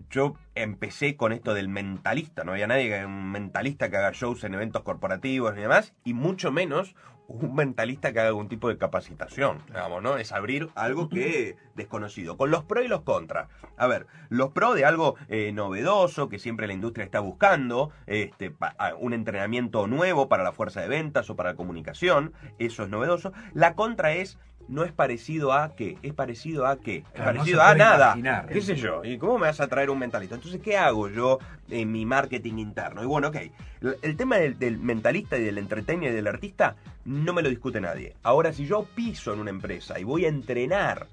yo 0.10 0.36
empecé 0.56 1.16
con 1.16 1.32
esto 1.34 1.54
del 1.54 1.70
mentalista. 1.70 2.44
No 2.44 2.54
había 2.54 2.68
nadie, 2.68 2.90
que- 2.90 3.06
un 3.06 3.32
mentalista 3.32 3.90
que 3.90 3.98
haga 3.98 4.12
shows 4.14 4.44
en 4.44 4.54
eventos 4.54 4.84
corporativos 4.84 5.56
y 5.58 5.62
demás, 5.62 5.94
y 6.04 6.14
mucho 6.14 6.52
menos 6.52 6.96
un 7.30 7.56
mentalista 7.56 8.14
que 8.14 8.20
haga 8.22 8.30
algún 8.30 8.48
tipo 8.48 8.70
de 8.70 8.78
capacitación, 8.78 9.62
digamos, 9.68 10.02
¿no? 10.02 10.18
Es 10.18 10.32
abrir 10.32 10.70
algo 10.76 11.10
que 11.10 11.58
desconocido, 11.76 12.38
con 12.38 12.52
los 12.52 12.64
pros 12.64 12.86
y 12.86 12.88
los 12.88 13.02
contras. 13.02 13.50
A 13.76 13.86
ver, 13.86 14.08
los 14.30 14.52
pros 14.52 14.76
de 14.76 14.86
algo 14.86 15.16
eh, 15.28 15.52
novedoso 15.52 16.30
que 16.30 16.40
siempre 16.40 16.68
la 16.68 16.74
industria 16.74 17.04
está 17.04 17.20
buscando, 17.20 17.92
este, 18.06 18.56
un 19.00 19.12
entrenamiento 19.14 19.88
nuevo 19.88 20.30
para 20.30 20.44
la 20.44 20.54
fuerza 20.54 20.80
de 20.80 20.88
ventas 20.88 21.30
o 21.30 21.36
para 21.36 21.50
la 21.52 21.56
comunicación, 21.58 22.32
eso 22.60 22.84
es 22.84 22.90
novedoso. 22.90 23.34
La 23.54 23.76
contra 23.76 24.14
es 24.14 24.40
no 24.68 24.84
es 24.84 24.92
parecido 24.92 25.54
a 25.54 25.76
qué, 25.76 25.98
es 26.02 26.14
parecido 26.14 26.68
a 26.68 26.78
qué, 26.80 26.98
es 26.98 27.04
Claro, 27.14 27.34
parecido 27.38 27.62
a 27.62 27.76
nada. 27.76 28.06
imaginar. 28.08 28.48
¿Qué 28.48 28.62
sé 28.62 28.76
yo? 28.76 29.04
¿Y 29.04 29.18
cómo 29.18 29.38
me 29.38 29.48
vas 29.48 29.60
a 29.62 29.68
traer 29.68 29.90
un 29.90 30.00
mentalista? 30.00 30.36
Entonces, 30.36 30.62
¿qué 30.62 30.78
hago 30.78 31.10
yo 31.10 31.40
en 31.70 31.92
mi 31.92 32.06
marketing 32.06 32.58
interno? 32.58 33.02
Y 33.04 33.06
bueno, 33.06 33.30
ok, 33.30 33.36
el, 33.82 33.98
el 34.02 34.18
tema 34.18 34.38
del, 34.38 34.60
del 34.60 34.78
mentalista 34.78 35.38
y 35.38 35.44
del 35.44 35.58
entertainer 35.58 36.12
y 36.12 36.16
del 36.16 36.28
artista 36.28 36.76
no 37.06 37.34
me 37.34 37.42
lo 37.42 37.50
discute 37.50 37.80
nadie. 37.80 38.16
Ahora, 38.24 38.52
si 38.54 38.66
yo 38.66 38.84
piso 38.96 39.34
en 39.34 39.40
una 39.40 39.50
empresa 39.50 40.00
y 40.00 40.04
voy 40.04 40.26
a 40.26 40.30
entrenar 40.30 41.08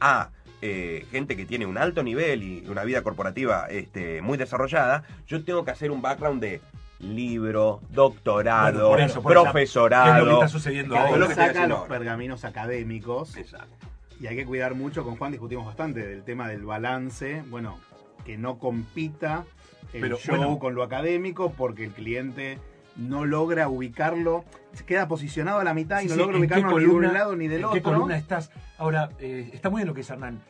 a 0.00 0.30
eh, 0.60 1.06
gente 1.10 1.36
que 1.36 1.46
tiene 1.46 1.66
un 1.66 1.78
alto 1.78 2.02
nivel 2.02 2.42
y 2.42 2.66
una 2.68 2.82
vida 2.84 3.02
corporativa 3.02 3.66
este, 3.70 4.20
muy 4.22 4.36
desarrollada, 4.36 5.04
yo 5.26 5.44
tengo 5.44 5.64
que 5.64 5.70
hacer 5.70 5.90
un 5.90 6.02
background 6.02 6.40
de 6.42 6.60
libro, 7.00 7.80
doctorado, 7.90 8.88
Bueno, 8.88 8.90
por 8.90 9.00
eso, 9.00 9.22
por 9.22 9.32
eso. 9.32 9.32
¿Qué 9.32 9.32
es 9.32 9.34
lo 9.34 9.44
que 9.44 9.50
profesorado. 9.52 10.32
está 10.34 10.48
sucediendo 10.48 10.96
ahora? 10.96 11.16
lo 11.16 11.28
que 11.28 11.34
saca 11.34 11.46
haciendo 11.50 11.68
los 11.68 11.78
ahora. 11.80 11.88
pergaminos 11.98 12.44
académicos. 12.44 13.36
Exacto. 13.36 13.86
Y 14.20 14.26
hay 14.26 14.34
que 14.36 14.44
cuidar 14.44 14.74
mucho, 14.74 15.04
con 15.04 15.16
Juan 15.16 15.30
discutimos 15.30 15.64
bastante 15.66 16.04
del 16.04 16.24
tema 16.24 16.48
del 16.48 16.64
balance, 16.64 17.42
bueno, 17.50 17.78
que 18.24 18.36
no 18.36 18.58
compita 18.58 19.44
el 19.92 20.00
Pero, 20.00 20.16
show 20.18 20.36
bueno. 20.36 20.58
con 20.58 20.74
lo 20.74 20.82
académico 20.82 21.52
porque 21.56 21.84
el 21.84 21.92
cliente 21.92 22.58
no 22.96 23.24
logra 23.24 23.68
ubicarlo, 23.68 24.44
se 24.72 24.84
queda 24.84 25.06
posicionado 25.06 25.60
a 25.60 25.64
la 25.64 25.72
mitad 25.72 26.00
y 26.00 26.04
Sí, 26.04 26.08
no 26.08 26.14
sí, 26.14 26.20
logra 26.20 26.36
¿en 26.38 26.42
qué 26.48 26.54
ubicarlo 26.54 26.78
ni 26.80 26.84
de 26.86 26.90
un 26.90 27.14
lado 27.14 27.36
ni 27.36 27.46
del 27.46 27.60
¿En 27.60 27.64
otro. 27.66 27.74
qué 27.76 27.82
columna 27.82 28.16
estás? 28.16 28.50
Ahora, 28.76 29.10
eh, 29.20 29.50
está 29.52 29.70
muy 29.70 29.78
bien 29.80 29.86
lo 29.88 29.94
que 29.94 30.00
dice 30.00 30.14
Hernán. 30.14 30.40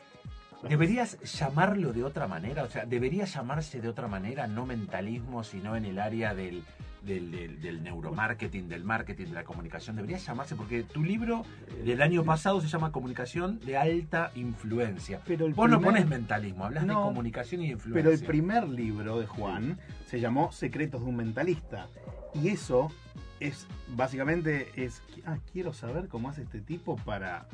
¿Deberías 0.67 1.17
llamarlo 1.21 1.93
de 1.93 2.03
otra 2.03 2.27
manera? 2.27 2.63
O 2.63 2.69
sea, 2.69 2.85
¿debería 2.85 3.25
llamarse 3.25 3.79
de 3.81 3.87
otra 3.87 4.07
manera? 4.07 4.47
No 4.47 4.65
mentalismo, 4.65 5.43
sino 5.43 5.75
en 5.77 5.85
el 5.85 5.99
área 5.99 6.33
del, 6.35 6.63
del, 7.01 7.31
del- 7.31 7.61
del 7.61 7.81
neuromarketing, 7.83 8.67
del 8.67 8.83
marketing, 8.83 9.27
de 9.27 9.33
la 9.33 9.43
comunicación. 9.45 9.95
Debería 9.95 10.17
llamarse, 10.17 10.55
porque 10.55 10.83
tu 10.83 11.03
libro 11.03 11.45
del 11.85 12.01
año 12.01 12.23
pasado 12.25 12.59
se 12.59 12.67
llama 12.67 12.91
Comunicación 12.91 13.59
de 13.61 13.77
Alta 13.77 14.31
Influencia. 14.35 15.21
Pero 15.25 15.45
el 15.45 15.53
Vos 15.53 15.69
no 15.69 15.79
pones 15.79 16.05
mentalismo, 16.07 16.65
hablas 16.65 16.85
de 16.85 16.93
comunicación 16.93 17.61
y 17.61 17.71
influencia. 17.71 18.03
Pero 18.03 18.11
el 18.13 18.25
primer 18.27 18.67
libro 18.67 19.17
de 19.19 19.27
Juan 19.27 19.77
se 20.07 20.19
llamó 20.19 20.51
Secretos 20.51 21.01
de 21.01 21.07
un 21.07 21.15
mentalista. 21.15 21.87
Y 22.33 22.49
eso 22.49 22.91
es, 23.39 23.67
básicamente, 23.95 24.69
es, 24.75 25.01
ah, 25.25 25.37
quiero 25.51 25.73
saber 25.73 26.07
cómo 26.07 26.29
hace 26.29 26.43
este 26.43 26.61
tipo 26.61 26.95
para, 26.97 27.45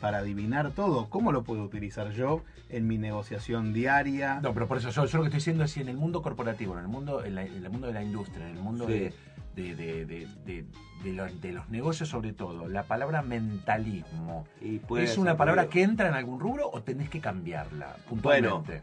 para 0.00 0.18
adivinar 0.18 0.72
todo. 0.72 1.08
¿Cómo 1.08 1.32
lo 1.32 1.42
puedo 1.44 1.62
utilizar 1.64 2.10
yo 2.12 2.42
en 2.68 2.86
mi 2.86 2.98
negociación 2.98 3.72
diaria? 3.72 4.40
No, 4.40 4.52
pero 4.54 4.66
por 4.68 4.78
eso 4.78 4.90
yo, 4.90 5.06
yo 5.06 5.18
lo 5.18 5.24
que 5.24 5.28
estoy 5.28 5.38
diciendo 5.38 5.64
es 5.64 5.70
si 5.72 5.80
en 5.80 5.88
el 5.88 5.96
mundo 5.96 6.22
corporativo, 6.22 6.74
en 6.74 6.80
el 6.80 6.88
mundo, 6.88 7.24
en, 7.24 7.34
la- 7.34 7.44
en 7.44 7.64
el 7.64 7.70
mundo 7.70 7.86
de 7.88 7.92
la 7.94 8.02
industria, 8.02 8.48
en 8.48 8.56
el 8.56 8.62
mundo 8.62 8.86
Sí. 8.86 8.92
de, 8.92 9.12
de, 9.54 9.74
de- 9.76 10.06
de- 10.06 10.26
de- 10.46 10.64
de 11.04 11.12
lo- 11.12 11.26
de 11.26 11.52
los 11.52 11.68
negocios 11.68 12.08
sobre 12.08 12.32
todo, 12.32 12.68
la 12.68 12.84
palabra 12.84 13.22
mentalismo, 13.22 14.46
Y 14.60 14.78
puede 14.78 15.04
¿es 15.04 15.18
una 15.18 15.36
palabra 15.36 15.66
que 15.68 15.82
entra 15.82 16.08
en 16.08 16.14
algún 16.14 16.40
rubro 16.40 16.70
o 16.72 16.80
tenés 16.82 17.10
que 17.10 17.20
cambiarla 17.20 17.96
puntualmente? 18.08 18.82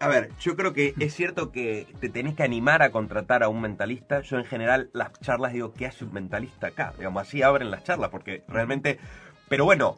A 0.00 0.08
ver, 0.08 0.30
yo 0.40 0.56
creo 0.56 0.72
que 0.72 0.94
es 0.98 1.14
cierto 1.14 1.50
que 1.52 1.86
te 2.00 2.08
tenés 2.08 2.34
que 2.34 2.42
animar 2.42 2.82
a 2.82 2.90
contratar 2.90 3.42
a 3.42 3.48
un 3.48 3.60
mentalista. 3.60 4.20
Yo 4.22 4.38
en 4.38 4.44
general 4.44 4.90
las 4.92 5.12
charlas 5.20 5.52
digo, 5.52 5.72
¿qué 5.72 5.86
hace 5.86 6.04
un 6.04 6.12
mentalista 6.12 6.68
acá? 6.68 6.92
Digamos, 6.96 7.22
así 7.22 7.42
abren 7.42 7.70
las 7.70 7.84
charlas, 7.84 8.10
porque 8.10 8.42
realmente... 8.48 8.98
Pero 9.48 9.64
bueno, 9.64 9.96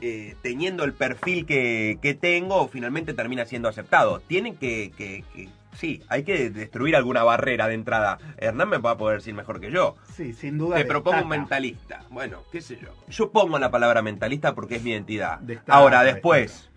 eh, 0.00 0.34
teniendo 0.42 0.84
el 0.84 0.92
perfil 0.94 1.44
que, 1.46 1.98
que 2.00 2.14
tengo, 2.14 2.68
finalmente 2.68 3.14
termina 3.14 3.44
siendo 3.44 3.68
aceptado. 3.68 4.20
Tienen 4.20 4.56
que, 4.56 4.92
que- 4.96 5.24
que- 5.34 5.48
Sí, 5.76 6.04
hay 6.08 6.22
que 6.22 6.50
destruir 6.50 6.94
alguna 6.94 7.24
barrera 7.24 7.66
de 7.66 7.74
entrada. 7.74 8.18
Hernán 8.36 8.68
me 8.68 8.78
va 8.78 8.92
a 8.92 8.96
poder 8.96 9.18
decir 9.18 9.34
mejor 9.34 9.60
que 9.60 9.72
yo. 9.72 9.96
Sí, 10.14 10.32
sin 10.32 10.56
duda. 10.56 10.76
Te 10.76 10.84
propongo 10.84 11.20
un 11.22 11.28
mentalista. 11.28 12.04
Bueno, 12.10 12.44
qué 12.52 12.60
sé 12.60 12.78
yo. 12.80 12.90
Yo 13.08 13.32
pongo 13.32 13.58
la 13.58 13.72
palabra 13.72 14.00
mentalista 14.00 14.54
porque 14.54 14.76
es 14.76 14.84
mi 14.84 14.92
identidad. 14.92 15.40
Destaca, 15.40 15.76
Ahora, 15.76 16.04
después, 16.04 16.70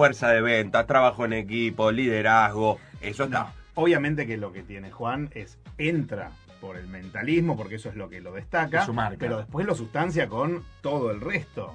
fuerza 0.00 0.30
de 0.30 0.40
ventas, 0.40 0.86
trabajo 0.86 1.26
en 1.26 1.34
equipo, 1.34 1.92
liderazgo, 1.92 2.78
eso 3.02 3.24
está. 3.24 3.40
No, 3.40 3.52
obviamente 3.74 4.26
que 4.26 4.38
lo 4.38 4.50
que 4.50 4.62
tiene 4.62 4.90
Juan 4.90 5.28
es 5.34 5.58
entra 5.76 6.30
por 6.58 6.78
el 6.78 6.86
mentalismo, 6.86 7.54
porque 7.54 7.74
eso 7.74 7.90
es 7.90 7.96
lo 7.96 8.08
que 8.08 8.22
lo 8.22 8.32
destaca, 8.32 8.78
Es 8.78 8.86
su 8.86 8.94
marca. 8.94 9.18
pero 9.20 9.36
después 9.36 9.66
lo 9.66 9.74
sustancia 9.74 10.26
con 10.26 10.64
todo 10.80 11.10
el 11.10 11.20
resto. 11.20 11.74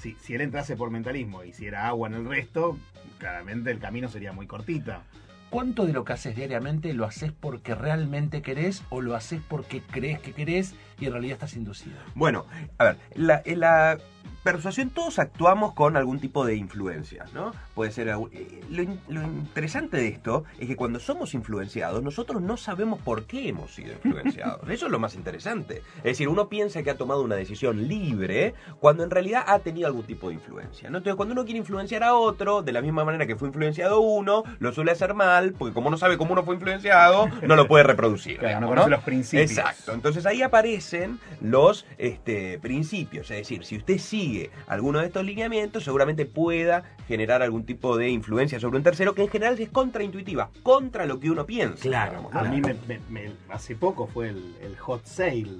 Si, 0.00 0.14
si 0.20 0.36
él 0.36 0.42
entrase 0.42 0.76
por 0.76 0.90
mentalismo 0.90 1.42
y 1.42 1.48
hiciera 1.48 1.88
agua 1.88 2.06
en 2.06 2.14
el 2.14 2.26
resto, 2.26 2.78
claramente 3.18 3.72
el 3.72 3.80
camino 3.80 4.08
sería 4.08 4.32
muy 4.32 4.46
cortita. 4.46 5.02
¿Cuánto 5.50 5.84
de 5.84 5.92
lo 5.92 6.04
que 6.04 6.12
haces 6.12 6.36
diariamente 6.36 6.92
lo 6.94 7.04
haces 7.04 7.32
porque 7.32 7.74
realmente 7.74 8.40
querés 8.40 8.84
o 8.88 9.00
lo 9.00 9.16
haces 9.16 9.40
porque 9.48 9.82
crees 9.82 10.20
que 10.20 10.32
querés 10.32 10.76
y 11.00 11.06
en 11.06 11.12
realidad 11.12 11.34
estás 11.34 11.54
inducido? 11.56 11.96
Bueno, 12.14 12.46
a 12.78 12.84
ver, 12.84 12.96
la, 13.14 13.42
en 13.44 13.60
la 13.60 13.98
persuasión 14.42 14.90
todos 14.90 15.18
actuamos 15.18 15.72
con 15.72 15.96
algún 15.96 16.20
tipo 16.20 16.44
de 16.44 16.54
influencia, 16.54 17.24
¿no? 17.32 17.52
Puede 17.74 17.90
ser... 17.92 18.08
eh, 18.08 18.60
Lo, 18.70 18.82
in- 18.82 19.00
lo 19.08 19.22
interesante 19.22 19.96
de 19.96 20.08
esto 20.08 20.44
es 20.58 20.68
que 20.68 20.76
cuando 20.76 21.00
somos 21.00 21.32
influenciados, 21.32 22.02
nosotros 22.02 22.42
no 22.42 22.58
sabemos 22.58 23.00
por 23.00 23.24
qué 23.24 23.48
hemos 23.48 23.74
sido 23.74 23.94
influenciados. 24.04 24.60
Eso 24.68 24.84
es 24.86 24.92
lo 24.92 24.98
más 24.98 25.14
interesante. 25.14 25.82
Es 25.98 26.02
decir, 26.04 26.28
uno 26.28 26.50
piensa 26.50 26.82
que 26.82 26.90
ha 26.90 26.96
tomado 26.98 27.22
una 27.22 27.36
decisión 27.36 27.88
libre 27.88 28.52
cuando 28.80 29.02
en 29.02 29.10
realidad 29.10 29.44
ha 29.46 29.60
tenido 29.60 29.86
algún 29.86 30.04
tipo 30.04 30.28
de 30.28 30.34
influencia, 30.34 30.90
¿no? 30.90 30.98
Entonces, 30.98 31.16
cuando 31.16 31.32
uno 31.32 31.44
quiere 31.46 31.58
influenciar 31.60 32.02
a 32.02 32.12
otro, 32.14 32.60
de 32.60 32.72
la 32.72 32.82
misma 32.82 33.02
manera 33.06 33.26
que 33.26 33.36
fue 33.36 33.48
influenciado 33.48 34.00
uno, 34.00 34.42
lo 34.58 34.72
suele 34.72 34.90
hacer 34.90 35.14
mal, 35.14 35.54
porque 35.58 35.72
como 35.72 35.88
no 35.88 35.96
sabe 35.96 36.18
cómo 36.18 36.34
uno 36.34 36.44
fue 36.44 36.56
influenciado, 36.56 37.28
no 37.46 37.56
lo 37.56 37.66
puede 37.66 37.84
reproducir. 37.84 38.38
Claro, 38.38 38.60
no 38.60 38.66
digamos, 38.66 38.74
conoce 38.84 38.90
los 38.90 39.04
principios. 39.04 39.50
Exacto. 39.52 39.94
Entonces 39.94 40.26
ahí 40.26 40.42
los 41.40 41.86
este, 41.98 42.58
principios. 42.58 43.30
Es 43.30 43.38
decir, 43.38 43.64
si 43.64 43.76
usted 43.76 43.98
sigue 43.98 44.50
alguno 44.66 45.00
de 45.00 45.06
estos 45.06 45.24
lineamientos, 45.24 45.84
seguramente 45.84 46.26
pueda 46.26 46.84
generar 47.08 47.42
algún 47.42 47.64
tipo 47.64 47.96
de 47.96 48.08
influencia 48.10 48.58
sobre 48.60 48.78
un 48.78 48.82
tercero 48.82 49.14
que 49.14 49.22
en 49.22 49.28
general 49.28 49.58
es 49.58 49.68
contraintuitiva, 49.70 50.50
contra 50.62 51.06
lo 51.06 51.20
que 51.20 51.30
uno 51.30 51.46
piensa. 51.46 51.82
Claro. 51.82 52.18
digamos, 52.28 52.34
A 52.34 52.44
mí 52.44 52.60
me, 52.60 52.74
me- 52.88 53.00
me- 53.08 53.32
hace 53.50 53.76
poco 53.76 54.06
fue 54.06 54.28
el, 54.30 54.54
el 54.62 54.76
hot 54.78 55.04
sale. 55.06 55.58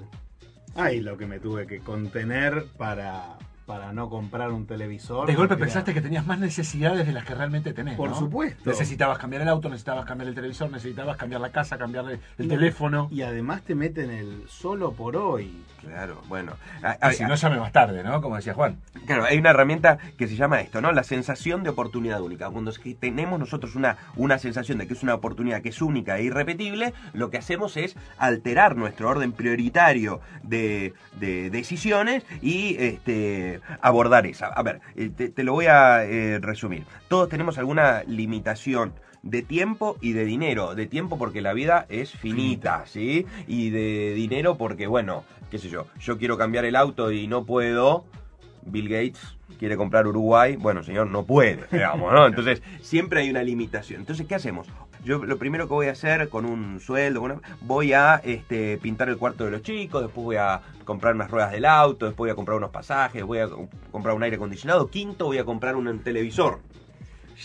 Ay, 0.75 0.99
lo 1.01 1.17
que 1.17 1.25
me 1.25 1.39
tuve 1.39 1.65
que 1.67 1.79
contener 1.79 2.65
para, 2.77 3.37
para 3.65 3.93
no 3.93 4.09
comprar 4.09 4.51
un 4.51 4.67
televisor. 4.67 5.25
De 5.27 5.33
golpe 5.35 5.57
pensaste 5.57 5.91
era- 5.91 5.95
que 5.99 6.01
tenías 6.01 6.25
más 6.25 6.37
necesidades 6.39 7.07
de 7.07 7.13
las 7.13 7.25
que 7.25 7.33
realmente 7.33 7.73
tenés. 7.73 7.95
Por 7.97 8.09
¿no? 8.11 8.15
supuesto. 8.19 8.69
Necesitabas 8.69 9.17
cambiar 9.17 9.41
el 9.41 9.47
auto, 9.49 9.69
necesitabas 9.69 10.05
cambiar 10.05 10.27
el 10.29 10.35
televisor, 10.35 10.69
necesitabas 10.71 11.17
cambiar 11.17 11.41
la 11.41 11.51
casa, 11.51 11.77
cambiar 11.77 12.05
el, 12.09 12.19
Y- 12.45 12.47
teléfono. 12.47 13.07
Y 13.11 13.23
además 13.23 13.63
te 13.63 13.73
meten 13.75 14.11
el 14.11 14.43
solo 14.47 14.91
por 14.93 15.15
hoy. 15.17 15.63
Claro, 15.81 16.21
bueno. 16.27 16.53
A- 16.83 16.97
a- 17.07 17.11
Y 17.11 17.15
si 17.15 17.23
no, 17.23 17.35
llame 17.35 17.59
más 17.59 17.71
tarde, 17.71 18.03
¿no? 18.03 18.21
Como 18.21 18.35
decía 18.35 18.53
Juan. 18.53 18.77
Claro, 19.05 19.25
hay 19.25 19.37
una 19.37 19.49
herramienta 19.51 19.97
que 20.17 20.27
se 20.27 20.35
llama 20.35 20.61
esto, 20.61 20.81
¿no? 20.81 20.91
La 20.91 21.03
sensación 21.03 21.63
de 21.63 21.69
oportunidad 21.69 22.21
única. 22.21 22.49
Cuando 22.49 22.71
es 22.71 22.79
que 22.79 22.93
tenemos 22.95 23.39
nosotros 23.39 23.75
una, 23.75 23.97
una 24.15 24.37
sensación 24.39 24.77
de 24.77 24.87
que 24.87 24.93
es 24.93 25.03
una 25.03 25.13
oportunidad 25.15 25.61
que 25.61 25.69
es 25.69 25.81
única 25.81 26.17
e 26.17 26.23
irrepetible, 26.23 26.93
lo 27.13 27.29
que 27.29 27.37
hacemos 27.37 27.77
es 27.77 27.95
alterar 28.17 28.75
nuestro 28.77 29.09
orden 29.09 29.31
prioritario 29.31 30.21
de, 30.43 30.93
de 31.19 31.49
decisiones 31.49 32.23
y 32.41 32.75
este, 32.79 33.54
abordar 33.81 34.25
esa. 34.25 34.47
A 34.47 34.63
ver, 34.63 34.81
eh, 34.95 35.09
te, 35.15 35.29
te 35.29 35.43
lo 35.43 35.53
voy 35.53 35.65
a 35.67 36.03
eh, 36.05 36.39
resumir. 36.39 36.85
Todos 37.07 37.29
tenemos 37.29 37.57
alguna 37.57 38.03
limitación 38.07 38.93
de 39.25 39.41
tiempo 39.41 39.97
y 40.01 40.13
de 40.13 40.23
dinero. 40.23 40.75
De 40.75 40.85
tiempo 40.85 41.17
porque 41.17 41.41
la 41.41 41.53
vida 41.53 41.85
es 41.89 42.11
finita, 42.11 42.85
¿sí? 42.85 43.25
Y 43.47 43.71
de 43.71 44.13
dinero 44.13 44.55
porque, 44.57 44.87
bueno, 44.87 45.25
qué 45.51 45.57
sé 45.57 45.69
yo, 45.69 45.87
yo 45.99 46.17
quiero 46.17 46.37
cambiar 46.37 46.63
el 46.63 46.75
auto 46.75 47.11
y 47.11 47.27
no 47.27 47.43
puedo. 47.43 48.05
Bill 48.67 48.89
Gates 48.89 49.35
quiere 49.59 49.77
comprar 49.77 50.07
Uruguay, 50.07 50.55
bueno, 50.55 50.83
señor, 50.83 51.07
no 51.07 51.23
puede, 51.23 51.65
digamos, 51.71 52.11
¿no? 52.11 52.25
Entonces, 52.27 52.61
siempre 52.81 53.21
hay 53.21 53.29
una 53.29 53.43
limitación. 53.43 54.01
Entonces, 54.01 54.25
¿qué 54.25 54.35
hacemos? 54.35 54.67
Yo 55.05 55.23
lo 55.23 55.37
primero 55.37 55.67
que 55.67 55.73
voy 55.75 55.87
a 55.87 55.91
hacer 55.91 56.29
con 56.29 56.45
un 56.45 56.79
sueldo, 56.79 57.39
voy 57.61 57.93
a 57.93 58.15
este, 58.23 58.79
pintar 58.79 59.07
el 59.07 59.17
cuarto 59.17 59.45
de 59.45 59.51
los 59.51 59.61
chicos, 59.61 60.01
después 60.01 60.25
voy 60.25 60.35
a 60.37 60.61
comprar 60.83 61.13
unas 61.13 61.29
ruedas 61.29 61.51
del 61.51 61.63
auto, 61.65 62.07
después 62.07 62.27
voy 62.27 62.29
a 62.31 62.35
comprar 62.35 62.57
unos 62.57 62.71
pasajes, 62.71 63.23
voy 63.23 63.37
a 63.37 63.47
co- 63.47 63.69
comprar 63.91 64.15
un 64.15 64.23
aire 64.23 64.37
acondicionado, 64.37 64.89
quinto 64.89 65.25
voy 65.25 65.37
a 65.37 65.45
comprar 65.45 65.75
un 65.75 65.99
televisor. 65.99 66.59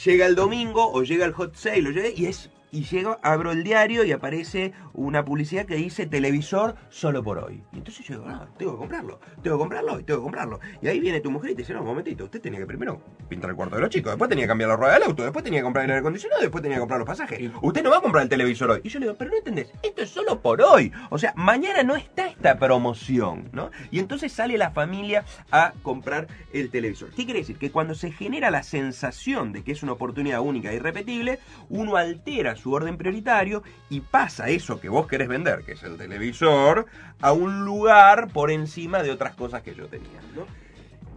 Llega 0.06 0.24
el 0.24 0.36
domingo 0.36 0.90
o 0.90 1.02
llega 1.02 1.26
el 1.26 1.32
hot 1.32 1.54
sale 1.54 1.86
o 1.86 1.92
llega- 1.92 2.08
y 2.16 2.24
es 2.26 2.48
y 2.72 2.84
llego, 2.84 3.18
abro 3.22 3.52
el 3.52 3.64
diario 3.64 4.04
y 4.04 4.12
aparece 4.12 4.72
una 4.92 5.24
publicidad 5.24 5.66
que 5.66 5.76
dice 5.76 6.06
televisor 6.06 6.76
solo 6.88 7.22
por 7.22 7.38
hoy. 7.38 7.62
Y 7.72 7.78
entonces 7.78 8.06
yo 8.06 8.18
digo, 8.18 8.28
no, 8.28 8.48
tengo 8.56 8.72
que 8.72 8.78
comprarlo, 8.78 9.20
tengo 9.42 9.56
que 9.56 9.60
comprarlo 9.60 10.00
y 10.00 10.04
tengo 10.04 10.20
que 10.20 10.24
comprarlo. 10.24 10.60
Y 10.80 10.88
ahí 10.88 11.00
viene 11.00 11.20
tu 11.20 11.30
mujer 11.30 11.50
y 11.50 11.54
te 11.54 11.62
dice, 11.62 11.72
no, 11.72 11.80
un 11.80 11.86
momentito, 11.86 12.24
usted 12.24 12.40
tenía 12.40 12.60
que 12.60 12.66
primero 12.66 13.00
pintar 13.28 13.50
el 13.50 13.56
cuarto 13.56 13.76
de 13.76 13.82
los 13.82 13.90
chicos, 13.90 14.12
después 14.12 14.28
tenía 14.28 14.44
que 14.44 14.48
cambiar 14.48 14.70
la 14.70 14.76
rueda 14.76 14.94
del 14.94 15.04
auto, 15.04 15.22
después 15.22 15.44
tenía 15.44 15.60
que 15.60 15.64
comprar 15.64 15.84
el 15.84 15.90
aire 15.90 16.00
acondicionado, 16.00 16.42
después 16.42 16.62
tenía 16.62 16.76
que 16.76 16.80
comprar 16.80 17.00
los 17.00 17.06
pasajes. 17.06 17.50
Usted 17.62 17.82
no 17.82 17.90
va 17.90 17.98
a 17.98 18.00
comprar 18.00 18.22
el 18.22 18.28
televisor 18.28 18.70
hoy. 18.70 18.80
Y 18.84 18.88
yo 18.88 18.98
le 18.98 19.06
digo, 19.06 19.16
pero 19.18 19.30
no 19.30 19.36
entendés, 19.38 19.72
esto 19.82 20.02
es 20.02 20.10
solo 20.10 20.40
por 20.40 20.62
hoy. 20.62 20.92
O 21.10 21.18
sea, 21.18 21.32
mañana 21.36 21.82
no 21.82 21.96
está 21.96 22.28
esta 22.28 22.58
promoción, 22.58 23.48
¿no? 23.52 23.70
Y 23.90 23.98
entonces 23.98 24.32
sale 24.32 24.56
la 24.58 24.70
familia 24.70 25.24
a 25.50 25.72
comprar 25.82 26.28
el 26.52 26.70
televisor. 26.70 27.10
¿Qué 27.10 27.24
quiere 27.24 27.40
decir? 27.40 27.56
Que 27.56 27.70
cuando 27.70 27.94
se 27.94 28.12
genera 28.12 28.50
la 28.50 28.62
sensación 28.62 29.52
de 29.52 29.62
que 29.62 29.72
es 29.72 29.82
una 29.82 29.92
oportunidad 29.92 30.40
única 30.40 30.70
e 30.70 30.76
irrepetible, 30.76 31.38
uno 31.68 31.96
altera 31.96 32.56
su 32.60 32.72
orden 32.72 32.96
prioritario 32.96 33.62
y 33.88 34.00
pasa 34.00 34.48
eso 34.48 34.80
que 34.80 34.88
vos 34.88 35.06
querés 35.06 35.28
vender, 35.28 35.64
que 35.64 35.72
es 35.72 35.82
el 35.82 35.96
televisor, 35.96 36.86
a 37.20 37.32
un 37.32 37.64
lugar 37.64 38.28
por 38.32 38.50
encima 38.50 39.02
de 39.02 39.10
otras 39.10 39.34
cosas 39.34 39.62
que 39.62 39.74
yo 39.74 39.86
tenía, 39.88 40.20
¿no? 40.34 40.46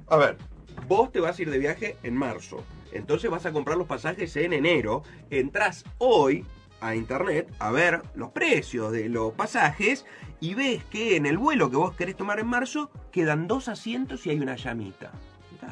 A 0.08 0.18
ver, 0.18 0.38
vos 0.88 1.12
te 1.12 1.20
vas 1.20 1.38
a 1.38 1.42
ir 1.42 1.52
de 1.52 1.60
viaje 1.60 1.98
en 2.04 2.16
marzo, 2.16 2.64
entonces 2.92 3.30
vas 3.30 3.46
a 3.46 3.52
comprar 3.52 3.78
los 3.78 3.88
pasajes 3.88 4.36
en 4.38 4.54
enero, 4.54 5.04
entras 5.30 5.84
hoy 5.98 6.46
a 6.82 6.96
internet 6.96 7.52
a 7.60 7.72
ver 7.72 8.02
los 8.14 8.32
precios 8.32 8.92
de 8.92 9.08
los 9.08 9.34
pasajes 9.34 10.06
y 10.42 10.54
ves 10.54 10.84
que 10.86 11.16
en 11.16 11.26
el 11.26 11.38
vuelo 11.38 11.70
que 11.70 11.78
vos 11.78 11.96
querés 11.96 12.18
tomar 12.18 12.40
en 12.40 12.48
marzo 12.48 12.92
quedan 13.12 13.48
dos 13.48 13.70
asientos 13.70 14.28
y 14.28 14.32
hay 14.32 14.40
una 14.40 14.56
llamita. 14.56 15.12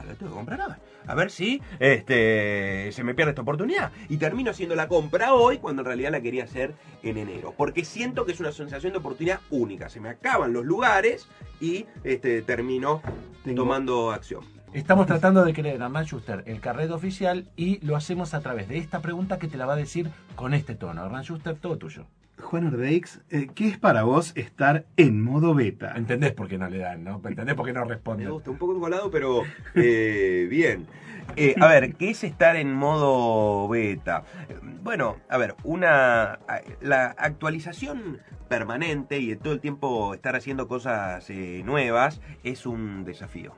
Lo 0.03 0.15
tengo 0.15 0.31
que 0.31 0.37
comprar 0.37 0.61
ahora. 0.61 0.79
A 1.07 1.15
ver 1.15 1.31
si 1.31 1.61
este, 1.79 2.91
se 2.91 3.03
me 3.03 3.13
pierde 3.13 3.31
esta 3.31 3.41
oportunidad. 3.41 3.91
Y 4.09 4.17
termino 4.17 4.51
haciendo 4.51 4.75
la 4.75 4.87
compra 4.87 5.33
hoy 5.33 5.57
cuando 5.57 5.81
en 5.81 5.85
realidad 5.87 6.11
la 6.11 6.21
quería 6.21 6.43
hacer 6.43 6.73
en 7.03 7.17
enero. 7.17 7.53
Porque 7.57 7.85
siento 7.85 8.25
que 8.25 8.31
es 8.33 8.39
una 8.39 8.51
sensación 8.51 8.91
de 8.93 8.99
oportunidad 8.99 9.39
única. 9.49 9.89
Se 9.89 9.99
me 9.99 10.09
acaban 10.09 10.53
los 10.53 10.65
lugares 10.65 11.27
y 11.59 11.85
este, 12.03 12.41
termino 12.41 13.01
Tengo- 13.43 13.63
tomando 13.63 14.11
acción. 14.11 14.43
Estamos 14.73 15.05
tratando 15.05 15.43
de 15.43 15.53
creer 15.53 15.81
a 15.81 15.85
Hernán 15.85 16.05
Schuster 16.05 16.43
el 16.47 16.61
carrete 16.61 16.93
oficial 16.93 17.49
y 17.57 17.85
lo 17.85 17.97
hacemos 17.97 18.33
a 18.33 18.39
través 18.39 18.69
de 18.69 18.77
esta 18.77 19.01
pregunta 19.01 19.37
que 19.37 19.47
te 19.49 19.57
la 19.57 19.65
va 19.65 19.73
a 19.73 19.75
decir 19.77 20.09
con 20.35 20.53
este 20.53 20.75
tono. 20.75 21.05
Hernán 21.05 21.23
Schuster, 21.23 21.55
todo 21.57 21.77
tuyo. 21.77 22.05
Juan 22.41 22.67
Ordeix, 22.67 23.21
eh, 23.29 23.47
¿qué 23.53 23.67
es 23.67 23.77
para 23.77 24.03
vos 24.03 24.33
estar 24.35 24.85
en 24.97 25.21
modo 25.21 25.53
beta? 25.53 25.93
¿Entendés 25.95 26.33
por 26.33 26.47
qué 26.47 26.57
no 26.57 26.69
le 26.69 26.79
dan, 26.79 27.03
no? 27.03 27.21
¿Entendés 27.23 27.55
por 27.55 27.65
qué 27.65 27.73
no 27.73 27.85
Me 27.85 27.93
responde? 27.93 28.27
gusta, 28.27 28.51
un 28.51 28.57
poco 28.57 28.79
colado, 28.79 29.09
pero 29.09 29.43
eh, 29.75 30.47
bien. 30.49 30.87
Eh, 31.37 31.55
a 31.61 31.67
ver, 31.67 31.93
¿qué 31.95 32.09
es 32.09 32.23
estar 32.23 32.55
en 32.57 32.73
modo 32.73 33.67
beta? 33.69 34.23
Bueno, 34.83 35.17
a 35.29 35.37
ver, 35.37 35.55
una 35.63 36.39
la 36.81 37.15
actualización 37.17 38.19
permanente 38.49 39.19
y 39.19 39.27
de 39.27 39.35
todo 39.37 39.53
el 39.53 39.61
tiempo 39.61 40.13
estar 40.13 40.35
haciendo 40.35 40.67
cosas 40.67 41.29
eh, 41.29 41.61
nuevas 41.63 42.19
es 42.43 42.65
un 42.65 43.05
desafío. 43.05 43.53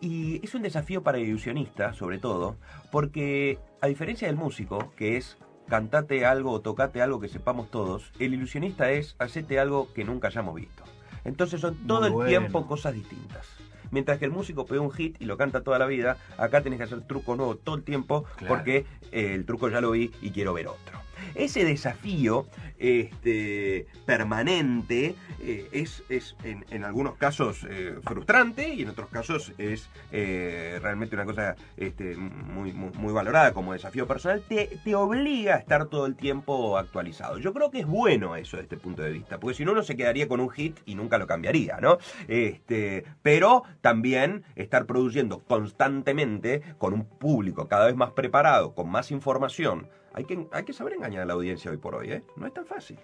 Y 0.00 0.40
es 0.44 0.56
un 0.56 0.62
desafío 0.62 1.04
para 1.04 1.18
el 1.18 1.28
ilusionista, 1.28 1.92
sobre 1.92 2.18
todo, 2.18 2.56
porque 2.90 3.60
a 3.80 3.86
diferencia 3.86 4.26
del 4.26 4.36
músico, 4.36 4.92
que 4.96 5.16
es 5.16 5.38
cantate 5.68 6.24
algo 6.26 6.50
o 6.52 6.60
tocate 6.60 7.00
algo 7.02 7.20
que 7.20 7.28
sepamos 7.28 7.70
todos, 7.70 8.12
el 8.18 8.34
ilusionista 8.34 8.90
es 8.90 9.16
hacete 9.18 9.58
algo 9.58 9.92
que 9.94 10.04
nunca 10.04 10.28
hayamos 10.28 10.54
visto. 10.54 10.82
Entonces 11.24 11.60
son 11.60 11.76
todo 11.86 12.06
el 12.06 12.28
tiempo 12.28 12.66
cosas 12.66 12.94
distintas. 12.94 13.46
Mientras 13.90 14.18
que 14.18 14.24
el 14.24 14.30
músico 14.30 14.64
pega 14.64 14.80
un 14.80 14.90
hit 14.90 15.20
y 15.20 15.26
lo 15.26 15.36
canta 15.36 15.62
toda 15.62 15.78
la 15.78 15.86
vida, 15.86 16.16
acá 16.38 16.62
tenés 16.62 16.78
que 16.78 16.84
hacer 16.84 17.02
truco 17.02 17.36
nuevo 17.36 17.56
todo 17.56 17.76
el 17.76 17.82
tiempo 17.84 18.24
Claro. 18.36 18.54
porque 18.54 18.86
eh, 19.12 19.34
el 19.34 19.44
truco 19.44 19.68
ya 19.68 19.80
lo 19.80 19.90
vi 19.90 20.10
y 20.22 20.30
quiero 20.30 20.54
ver 20.54 20.68
otro. 20.68 20.98
Ese 21.34 21.64
desafío 21.64 22.46
este, 22.82 23.86
permanente 24.06 25.14
eh, 25.40 25.68
es, 25.72 26.02
es 26.08 26.36
en, 26.42 26.64
en 26.70 26.84
algunos 26.84 27.14
casos 27.14 27.64
eh, 27.70 27.96
frustrante 28.02 28.74
y 28.74 28.82
en 28.82 28.88
otros 28.88 29.08
casos 29.08 29.52
es 29.56 29.88
eh, 30.10 30.80
realmente 30.82 31.14
una 31.14 31.24
cosa 31.24 31.54
este, 31.76 32.16
muy, 32.16 32.72
muy, 32.72 33.12
valorada 33.12 33.52
como 33.52 33.72
desafío 33.72 34.06
personal. 34.06 34.42
Te, 34.48 34.80
te 34.82 34.94
obliga 34.96 35.54
a 35.54 35.58
estar 35.58 35.86
todo 35.86 36.06
el 36.06 36.16
tiempo 36.16 36.76
actualizado. 36.76 37.38
Yo 37.38 37.52
creo 37.52 37.70
que 37.70 37.80
es 37.80 37.86
bueno 37.86 38.34
eso 38.34 38.56
desde 38.56 38.74
este 38.74 38.76
punto 38.76 39.02
de 39.02 39.12
vista, 39.12 39.38
porque 39.38 39.56
si 39.56 39.64
no 39.64 39.72
uno 39.72 39.82
se 39.82 39.96
quedaría 39.96 40.26
con 40.26 40.40
un 40.40 40.50
hit 40.50 40.80
y 40.84 40.96
nunca 40.96 41.18
lo 41.18 41.26
cambiaría, 41.26 41.78
¿no? 41.80 41.98
Este, 42.26 43.04
pero 43.22 43.62
también 43.80 44.44
estar 44.56 44.86
produciendo 44.86 45.40
constantemente 45.40 46.62
con 46.78 46.94
un 46.94 47.04
público 47.04 47.68
cada 47.68 47.86
vez 47.86 47.94
más 47.94 48.10
preparado, 48.10 48.74
con 48.74 48.90
más 48.90 49.10
información. 49.12 49.88
Hay 50.14 50.24
que, 50.24 50.46
hay 50.52 50.64
que 50.64 50.72
saber 50.72 50.92
engañar 50.94 51.22
a 51.22 51.26
la 51.26 51.32
audiencia 51.32 51.70
hoy 51.70 51.78
por 51.78 51.94
hoy, 51.94 52.10
¿eh? 52.12 52.22
No 52.36 52.46
es 52.46 52.52
tan 52.52 52.66
fácil. 52.66 52.98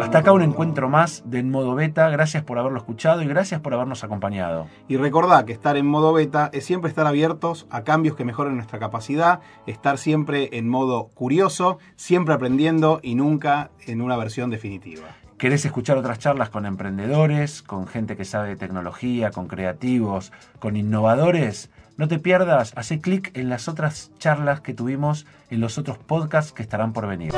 Hasta 0.00 0.04
Hasta 0.04 0.18
acá 0.18 0.32
un 0.32 0.42
encuentro 0.42 0.88
más 0.88 1.22
de 1.24 1.38
En 1.38 1.50
Modo 1.50 1.76
Beta. 1.76 2.08
Gracias 2.08 2.42
por 2.42 2.58
haberlo 2.58 2.78
escuchado 2.78 3.22
y 3.22 3.26
gracias 3.26 3.60
por 3.60 3.74
habernos 3.74 4.02
acompañado. 4.02 4.66
Y 4.88 4.96
recordá 4.96 5.46
que 5.46 5.52
estar 5.52 5.76
en 5.76 5.86
modo 5.86 6.12
beta 6.12 6.50
es 6.52 6.64
siempre 6.64 6.88
estar 6.88 7.06
abiertos 7.06 7.66
a 7.70 7.84
cambios 7.84 8.16
que 8.16 8.24
mejoren 8.24 8.56
nuestra 8.56 8.80
capacidad, 8.80 9.40
estar 9.66 9.98
siempre 9.98 10.50
en 10.52 10.68
modo 10.68 11.10
curioso, 11.14 11.78
siempre 11.94 12.34
aprendiendo 12.34 12.98
y 13.02 13.14
nunca 13.14 13.70
en 13.86 14.00
una 14.00 14.16
versión 14.16 14.50
definitiva. 14.50 15.06
¿Querés 15.38 15.64
escuchar 15.64 15.98
otras 15.98 16.20
charlas 16.20 16.48
con 16.48 16.64
emprendedores, 16.64 17.62
con 17.62 17.86
gente 17.86 18.16
que 18.16 18.24
sabe 18.24 18.50
de 18.50 18.56
tecnología, 18.56 19.30
con 19.30 19.48
creativos, 19.48 20.32
con 20.58 20.76
innovadores? 20.76 21.70
No 21.96 22.08
te 22.08 22.18
pierdas, 22.18 22.72
hace 22.74 23.00
clic 23.00 23.30
en 23.34 23.48
las 23.48 23.68
otras 23.68 24.10
charlas 24.18 24.60
que 24.60 24.74
tuvimos 24.74 25.26
en 25.48 25.60
los 25.60 25.78
otros 25.78 25.98
podcasts 25.98 26.52
que 26.52 26.62
estarán 26.62 26.92
por 26.92 27.06
venir. 27.06 27.32